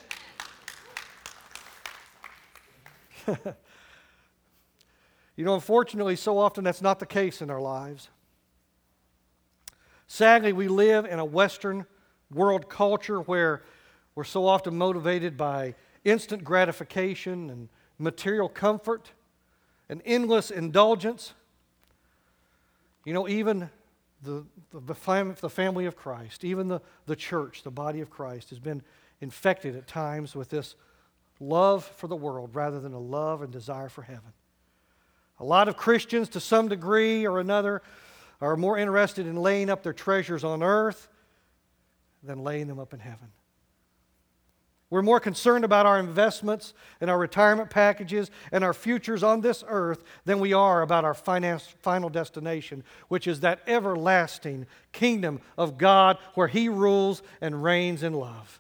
you 3.27 3.35
know, 5.45 5.55
unfortunately, 5.55 6.15
so 6.15 6.39
often 6.39 6.63
that's 6.63 6.81
not 6.81 7.01
the 7.01 7.07
case 7.07 7.43
in 7.43 7.51
our 7.51 7.61
lives. 7.61 8.09
Sadly, 10.07 10.53
we 10.53 10.69
live 10.69 11.07
in 11.07 11.19
a 11.19 11.25
Western 11.25 11.87
world 12.33 12.69
culture 12.69 13.19
where 13.19 13.65
we're 14.15 14.23
so 14.23 14.47
often 14.47 14.79
motivated 14.79 15.37
by 15.37 15.75
instant 16.05 16.45
gratification 16.45 17.51
and 17.51 17.69
material 17.99 18.49
comfort 18.49 19.11
and 19.89 20.03
endless 20.05 20.51
indulgence. 20.51 21.35
You 23.05 23.13
know, 23.13 23.29
even 23.29 23.71
the, 24.23 24.45
the, 24.73 24.81
the, 24.81 25.51
family 25.51 25.87
of 25.87 25.97
Christ, 25.97 26.45
even 26.45 26.69
the, 26.69 26.81
the 27.07 27.17
church, 27.17 27.63
the 27.63 27.71
body 27.71 28.01
of 28.01 28.11
Christ, 28.11 28.51
has 28.51 28.59
been 28.59 28.83
infected 29.21 29.77
at 29.77 29.87
times 29.87 30.35
with 30.35 30.49
this 30.51 30.75
love 31.39 31.85
for 31.85 32.09
the 32.09 32.17
world 32.17 32.51
rather 32.55 32.81
than 32.81 32.93
a 32.93 32.99
love 32.99 33.43
and 33.43 33.53
desire 33.53 33.89
for 33.89 34.03
heaven. 34.03 34.33
A 35.39 35.45
lot 35.45 35.69
of 35.69 35.77
Christians, 35.77 36.31
to 36.31 36.41
some 36.41 36.69
degree 36.69 37.27
or 37.27 37.39
another, 37.39 37.83
are 38.41 38.57
more 38.57 38.79
interested 38.79 39.27
in 39.27 39.37
laying 39.37 39.71
up 39.71 39.83
their 39.83 39.93
treasures 39.93 40.45
on 40.45 40.63
earth 40.63 41.09
than 42.23 42.43
laying 42.43 42.67
them 42.67 42.79
up 42.79 42.93
in 42.93 43.01
heaven. 43.01 43.29
We're 44.97 45.03
more 45.03 45.21
concerned 45.21 45.67
about 45.67 45.85
our 45.85 45.99
investments 45.99 46.73
and 47.03 47.11
our 47.11 47.19
retirement 47.19 47.69
packages 47.69 48.31
and 48.51 48.65
our 48.65 48.73
futures 48.73 49.23
on 49.23 49.43
this 49.43 49.63
earth 49.69 50.03
than 50.25 50.41
we 50.41 50.55
are 50.55 50.81
about 50.81 51.05
our 51.05 51.13
finance, 51.13 51.69
final 51.83 52.09
destination, 52.09 52.83
which 53.09 53.27
is 53.27 53.41
that 53.41 53.61
everlasting 53.67 54.67
kingdom 54.93 55.43
of 55.59 55.77
God 55.77 56.17
where 56.33 56.49
He 56.49 56.71
rules 56.71 57.23
and 57.43 57.63
reigns 57.63 58.03
in 58.03 58.15
love. 58.15 58.59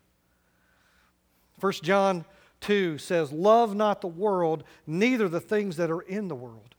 1 1.60 1.72
John 1.82 2.26
2 2.60 2.98
says, 2.98 3.32
Love 3.32 3.74
not 3.74 4.02
the 4.02 4.06
world, 4.06 4.62
neither 4.86 5.30
the 5.30 5.40
things 5.40 5.78
that 5.78 5.90
are 5.90 6.02
in 6.02 6.28
the 6.28 6.34
world. 6.34 6.74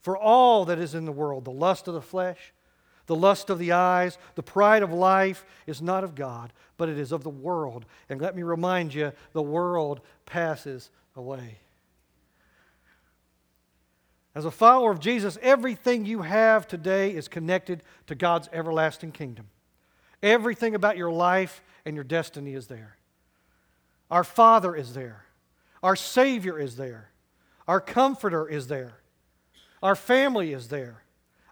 For 0.00 0.16
all 0.16 0.64
that 0.64 0.78
is 0.78 0.94
in 0.94 1.04
the 1.04 1.12
world, 1.12 1.44
the 1.44 1.50
lust 1.50 1.88
of 1.88 1.94
the 1.94 2.00
flesh, 2.00 2.54
the 3.08 3.16
lust 3.16 3.50
of 3.50 3.58
the 3.58 3.72
eyes, 3.72 4.16
the 4.36 4.42
pride 4.42 4.84
of 4.84 4.92
life 4.92 5.44
is 5.66 5.82
not 5.82 6.04
of 6.04 6.14
God, 6.14 6.52
but 6.76 6.88
it 6.88 6.98
is 6.98 7.10
of 7.10 7.24
the 7.24 7.30
world. 7.30 7.84
And 8.08 8.20
let 8.20 8.36
me 8.36 8.44
remind 8.44 8.94
you 8.94 9.12
the 9.32 9.42
world 9.42 10.00
passes 10.26 10.90
away. 11.16 11.58
As 14.34 14.44
a 14.44 14.50
follower 14.50 14.92
of 14.92 15.00
Jesus, 15.00 15.38
everything 15.42 16.04
you 16.04 16.22
have 16.22 16.68
today 16.68 17.10
is 17.10 17.26
connected 17.26 17.82
to 18.06 18.14
God's 18.14 18.48
everlasting 18.52 19.10
kingdom. 19.10 19.48
Everything 20.22 20.74
about 20.74 20.96
your 20.96 21.10
life 21.10 21.62
and 21.84 21.96
your 21.96 22.04
destiny 22.04 22.54
is 22.54 22.66
there. 22.66 22.98
Our 24.10 24.22
Father 24.22 24.76
is 24.76 24.94
there. 24.94 25.24
Our 25.82 25.96
Savior 25.96 26.58
is 26.58 26.76
there. 26.76 27.10
Our 27.66 27.80
Comforter 27.80 28.46
is 28.46 28.68
there. 28.68 29.00
Our 29.82 29.96
family 29.96 30.52
is 30.52 30.68
there. 30.68 31.02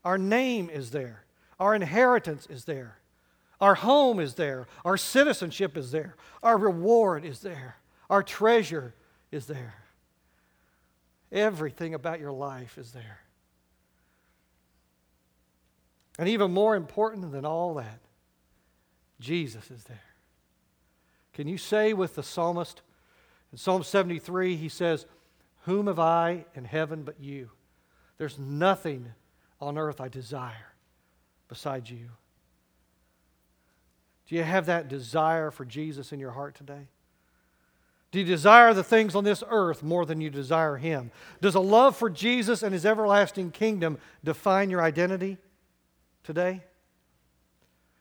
Our 0.04 0.18
name 0.18 0.68
is 0.68 0.90
there. 0.90 1.25
Our 1.58 1.74
inheritance 1.74 2.46
is 2.46 2.64
there. 2.64 2.98
Our 3.60 3.74
home 3.74 4.20
is 4.20 4.34
there. 4.34 4.66
Our 4.84 4.96
citizenship 4.96 5.76
is 5.76 5.90
there. 5.90 6.14
Our 6.42 6.58
reward 6.58 7.24
is 7.24 7.40
there. 7.40 7.76
Our 8.10 8.22
treasure 8.22 8.94
is 9.30 9.46
there. 9.46 9.74
Everything 11.32 11.94
about 11.94 12.20
your 12.20 12.32
life 12.32 12.76
is 12.78 12.92
there. 12.92 13.20
And 16.18 16.28
even 16.28 16.52
more 16.52 16.76
important 16.76 17.32
than 17.32 17.44
all 17.44 17.74
that, 17.74 18.00
Jesus 19.20 19.70
is 19.70 19.84
there. 19.84 19.98
Can 21.32 21.48
you 21.48 21.58
say 21.58 21.92
with 21.92 22.14
the 22.14 22.22
psalmist 22.22 22.82
in 23.52 23.58
Psalm 23.58 23.82
73, 23.82 24.56
he 24.56 24.68
says, 24.68 25.06
Whom 25.64 25.86
have 25.86 25.98
I 25.98 26.44
in 26.54 26.64
heaven 26.64 27.02
but 27.02 27.20
you? 27.20 27.50
There's 28.18 28.38
nothing 28.38 29.12
on 29.60 29.76
earth 29.76 30.00
I 30.00 30.08
desire 30.08 30.75
besides 31.48 31.90
you. 31.90 32.08
Do 34.28 34.34
you 34.34 34.42
have 34.42 34.66
that 34.66 34.88
desire 34.88 35.50
for 35.50 35.64
Jesus 35.64 36.12
in 36.12 36.18
your 36.18 36.32
heart 36.32 36.54
today? 36.54 36.88
Do 38.10 38.18
you 38.20 38.24
desire 38.24 38.72
the 38.72 38.84
things 38.84 39.14
on 39.14 39.24
this 39.24 39.44
earth 39.48 39.82
more 39.82 40.06
than 40.06 40.20
you 40.20 40.30
desire 40.30 40.76
Him? 40.76 41.10
Does 41.40 41.54
a 41.54 41.60
love 41.60 41.96
for 41.96 42.08
Jesus 42.08 42.62
and 42.62 42.72
His 42.72 42.86
everlasting 42.86 43.50
kingdom 43.50 43.98
define 44.24 44.70
your 44.70 44.82
identity 44.82 45.38
today? 46.24 46.62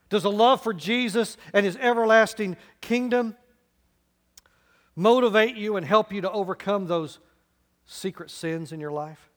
Does 0.09 0.23
a 0.23 0.29
love 0.29 0.61
for 0.63 0.73
Jesus 0.73 1.37
and 1.53 1.65
His 1.65 1.77
everlasting 1.77 2.57
kingdom 2.81 3.35
motivate 4.95 5.55
you 5.55 5.75
and 5.75 5.85
help 5.85 6.13
you 6.13 6.21
to 6.21 6.31
overcome 6.31 6.87
those 6.87 7.19
secret 7.85 8.31
sins 8.31 8.71
in 8.71 8.79
your 8.79 8.91
life? 8.91 9.29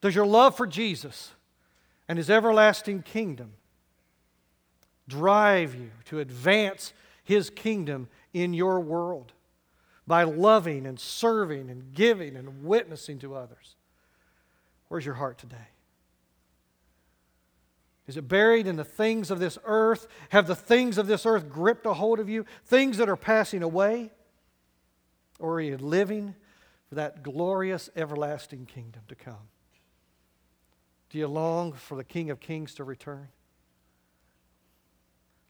Does 0.00 0.14
your 0.14 0.26
love 0.26 0.56
for 0.56 0.66
Jesus 0.66 1.32
and 2.08 2.18
His 2.18 2.30
everlasting 2.30 3.02
kingdom 3.02 3.52
drive 5.08 5.74
you 5.74 5.90
to 6.06 6.20
advance 6.20 6.92
His 7.24 7.50
kingdom 7.50 8.08
in 8.32 8.54
your 8.54 8.80
world 8.80 9.32
by 10.06 10.24
loving 10.24 10.86
and 10.86 10.98
serving 10.98 11.70
and 11.70 11.94
giving 11.94 12.36
and 12.36 12.64
witnessing 12.64 13.18
to 13.20 13.34
others? 13.34 13.76
Where's 14.88 15.06
your 15.06 15.14
heart 15.14 15.38
today? 15.38 15.68
Is 18.06 18.16
it 18.16 18.28
buried 18.28 18.66
in 18.66 18.76
the 18.76 18.84
things 18.84 19.30
of 19.30 19.38
this 19.38 19.58
earth? 19.64 20.08
Have 20.30 20.46
the 20.46 20.56
things 20.56 20.98
of 20.98 21.06
this 21.06 21.24
earth 21.24 21.48
gripped 21.48 21.86
a 21.86 21.94
hold 21.94 22.18
of 22.18 22.28
you? 22.28 22.44
Things 22.66 22.96
that 22.96 23.08
are 23.08 23.16
passing 23.16 23.62
away? 23.62 24.10
Or 25.38 25.54
are 25.54 25.60
you 25.60 25.76
living 25.76 26.34
for 26.88 26.96
that 26.96 27.22
glorious 27.22 27.88
everlasting 27.96 28.66
kingdom 28.66 29.02
to 29.08 29.14
come? 29.14 29.48
Do 31.12 31.18
you 31.18 31.28
long 31.28 31.74
for 31.74 31.94
the 31.94 32.04
King 32.04 32.30
of 32.30 32.40
Kings 32.40 32.74
to 32.76 32.84
return? 32.84 33.28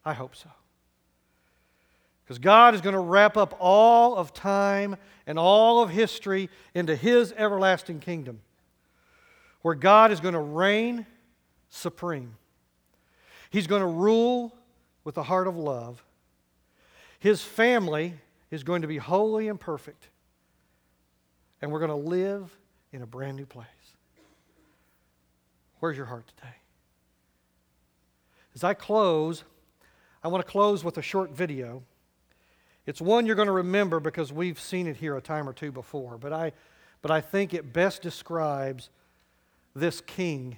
I 0.03 0.11
hope 0.11 0.35
so. 0.35 0.49
Because 2.23 2.37
God 2.37 2.75
is 2.75 2.81
going 2.81 2.95
to 2.95 2.99
wrap 2.99 3.37
up 3.37 3.55
all 3.61 4.17
of 4.17 4.33
time 4.33 4.97
and 5.25 5.39
all 5.39 5.81
of 5.81 5.89
history 5.89 6.49
into 6.73 6.97
His 6.97 7.33
everlasting 7.37 8.01
kingdom, 8.01 8.41
where 9.61 9.73
God 9.73 10.11
is 10.11 10.19
going 10.19 10.33
to 10.33 10.39
reign 10.41 11.05
supreme. 11.69 12.35
He's 13.49 13.67
going 13.67 13.81
to 13.81 13.87
rule 13.87 14.53
with 15.05 15.17
a 15.17 15.23
heart 15.23 15.47
of 15.47 15.55
love. 15.55 16.03
His 17.19 17.41
family 17.41 18.15
is 18.51 18.63
going 18.63 18.81
to 18.81 18.87
be 18.89 18.97
holy 18.97 19.47
and 19.47 19.57
perfect. 19.57 20.09
And 21.61 21.71
we're 21.71 21.79
going 21.79 21.89
to 21.89 22.09
live 22.09 22.53
in 22.91 23.01
a 23.01 23.07
brand 23.07 23.37
new 23.37 23.45
place. 23.45 23.67
Where's 25.83 25.97
your 25.97 26.05
heart 26.05 26.25
today? 26.37 26.55
As 28.55 28.63
I 28.63 28.73
close, 28.73 29.43
I 30.23 30.29
want 30.29 30.45
to 30.45 30.49
close 30.49 30.81
with 30.81 30.97
a 30.97 31.01
short 31.01 31.31
video. 31.31 31.83
It's 32.85 33.01
one 33.01 33.25
you're 33.25 33.35
going 33.35 33.47
to 33.47 33.51
remember 33.51 33.99
because 33.99 34.31
we've 34.31 34.61
seen 34.61 34.87
it 34.87 34.95
here 34.95 35.17
a 35.17 35.21
time 35.21 35.45
or 35.45 35.51
two 35.51 35.73
before, 35.73 36.17
but 36.17 36.31
I, 36.31 36.53
but 37.01 37.11
I 37.11 37.19
think 37.19 37.53
it 37.53 37.73
best 37.73 38.01
describes 38.01 38.91
this 39.75 39.99
king 39.99 40.55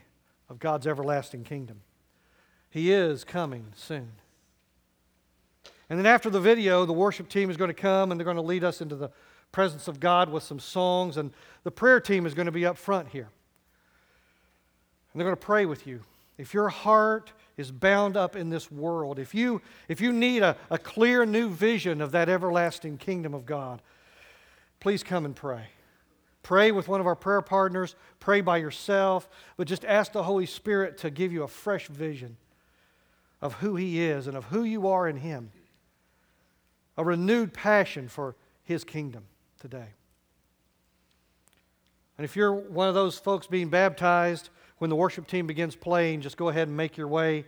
of 0.47 0.59
God's 0.59 0.85
everlasting 0.85 1.43
kingdom. 1.43 1.81
He 2.69 2.91
is 2.91 3.23
coming 3.23 3.73
soon. 3.75 4.11
And 5.89 5.97
then 5.97 6.05
after 6.05 6.29
the 6.29 6.39
video, 6.39 6.85
the 6.85 6.93
worship 6.93 7.29
team 7.29 7.49
is 7.49 7.57
going 7.57 7.69
to 7.69 7.73
come 7.73 8.11
and 8.11 8.19
they're 8.19 8.25
going 8.25 8.35
to 8.35 8.43
lead 8.43 8.63
us 8.63 8.79
into 8.79 8.95
the 8.95 9.09
presence 9.51 9.87
of 9.87 9.99
God 9.99 10.29
with 10.29 10.43
some 10.43 10.59
songs, 10.59 11.17
and 11.17 11.31
the 11.63 11.71
prayer 11.71 11.99
team 11.99 12.27
is 12.27 12.35
going 12.35 12.45
to 12.45 12.51
be 12.51 12.63
up 12.63 12.77
front 12.77 13.07
here. 13.07 13.29
And 15.15 15.21
they're 15.21 15.27
going 15.27 15.37
to 15.37 15.45
pray 15.45 15.65
with 15.65 15.87
you. 15.87 16.01
If 16.37 16.53
your 16.53 16.67
heart 16.67 17.31
is 17.55 17.71
bound 17.71 18.17
up 18.17 18.35
in 18.35 18.49
this 18.49 18.69
world, 18.69 19.17
if 19.17 19.33
you, 19.33 19.61
if 19.87 20.01
you 20.01 20.11
need 20.11 20.43
a, 20.43 20.57
a 20.69 20.77
clear 20.77 21.25
new 21.25 21.47
vision 21.47 22.01
of 22.01 22.11
that 22.11 22.27
everlasting 22.27 22.97
kingdom 22.97 23.33
of 23.33 23.45
God, 23.45 23.81
please 24.81 25.03
come 25.03 25.23
and 25.23 25.33
pray. 25.33 25.67
Pray 26.43 26.73
with 26.73 26.89
one 26.89 26.99
of 26.99 27.07
our 27.07 27.15
prayer 27.15 27.41
partners, 27.41 27.95
pray 28.19 28.41
by 28.41 28.57
yourself, 28.57 29.29
but 29.55 29.69
just 29.69 29.85
ask 29.85 30.11
the 30.11 30.23
Holy 30.23 30.45
Spirit 30.45 30.97
to 30.97 31.09
give 31.09 31.31
you 31.31 31.43
a 31.43 31.47
fresh 31.47 31.87
vision 31.87 32.35
of 33.41 33.53
who 33.53 33.77
He 33.77 34.01
is 34.01 34.27
and 34.27 34.35
of 34.35 34.43
who 34.43 34.65
you 34.65 34.89
are 34.89 35.07
in 35.07 35.15
Him. 35.15 35.49
A 36.97 37.05
renewed 37.05 37.53
passion 37.53 38.09
for 38.09 38.35
His 38.65 38.83
kingdom 38.83 39.23
today. 39.61 39.93
And 42.17 42.25
if 42.25 42.35
you're 42.35 42.51
one 42.51 42.89
of 42.89 42.95
those 42.95 43.17
folks 43.17 43.47
being 43.47 43.69
baptized, 43.69 44.49
when 44.77 44.89
the 44.89 44.95
worship 44.95 45.27
team 45.27 45.47
begins 45.47 45.75
playing, 45.75 46.21
just 46.21 46.37
go 46.37 46.49
ahead 46.49 46.67
and 46.67 46.75
make 46.75 46.97
your 46.97 47.07
way 47.07 47.45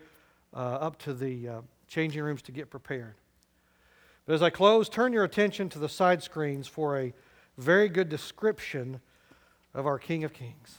uh, 0.54 0.58
up 0.58 0.98
to 1.00 1.14
the 1.14 1.48
uh, 1.48 1.62
changing 1.88 2.22
rooms 2.24 2.42
to 2.44 2.52
get 2.52 2.70
prepared. 2.70 3.16
But 4.26 4.34
as 4.34 4.42
I 4.42 4.50
close, 4.50 4.90
turn 4.90 5.14
your 5.14 5.24
attention 5.24 5.70
to 5.70 5.80
the 5.80 5.90
side 5.90 6.22
screens 6.22 6.68
for 6.68 6.98
a 6.98 7.14
very 7.58 7.90
good 7.90 8.10
description 8.10 9.00
of 9.74 9.86
our 9.86 10.00
King 10.00 10.24
of 10.24 10.34
Kings. 10.34 10.78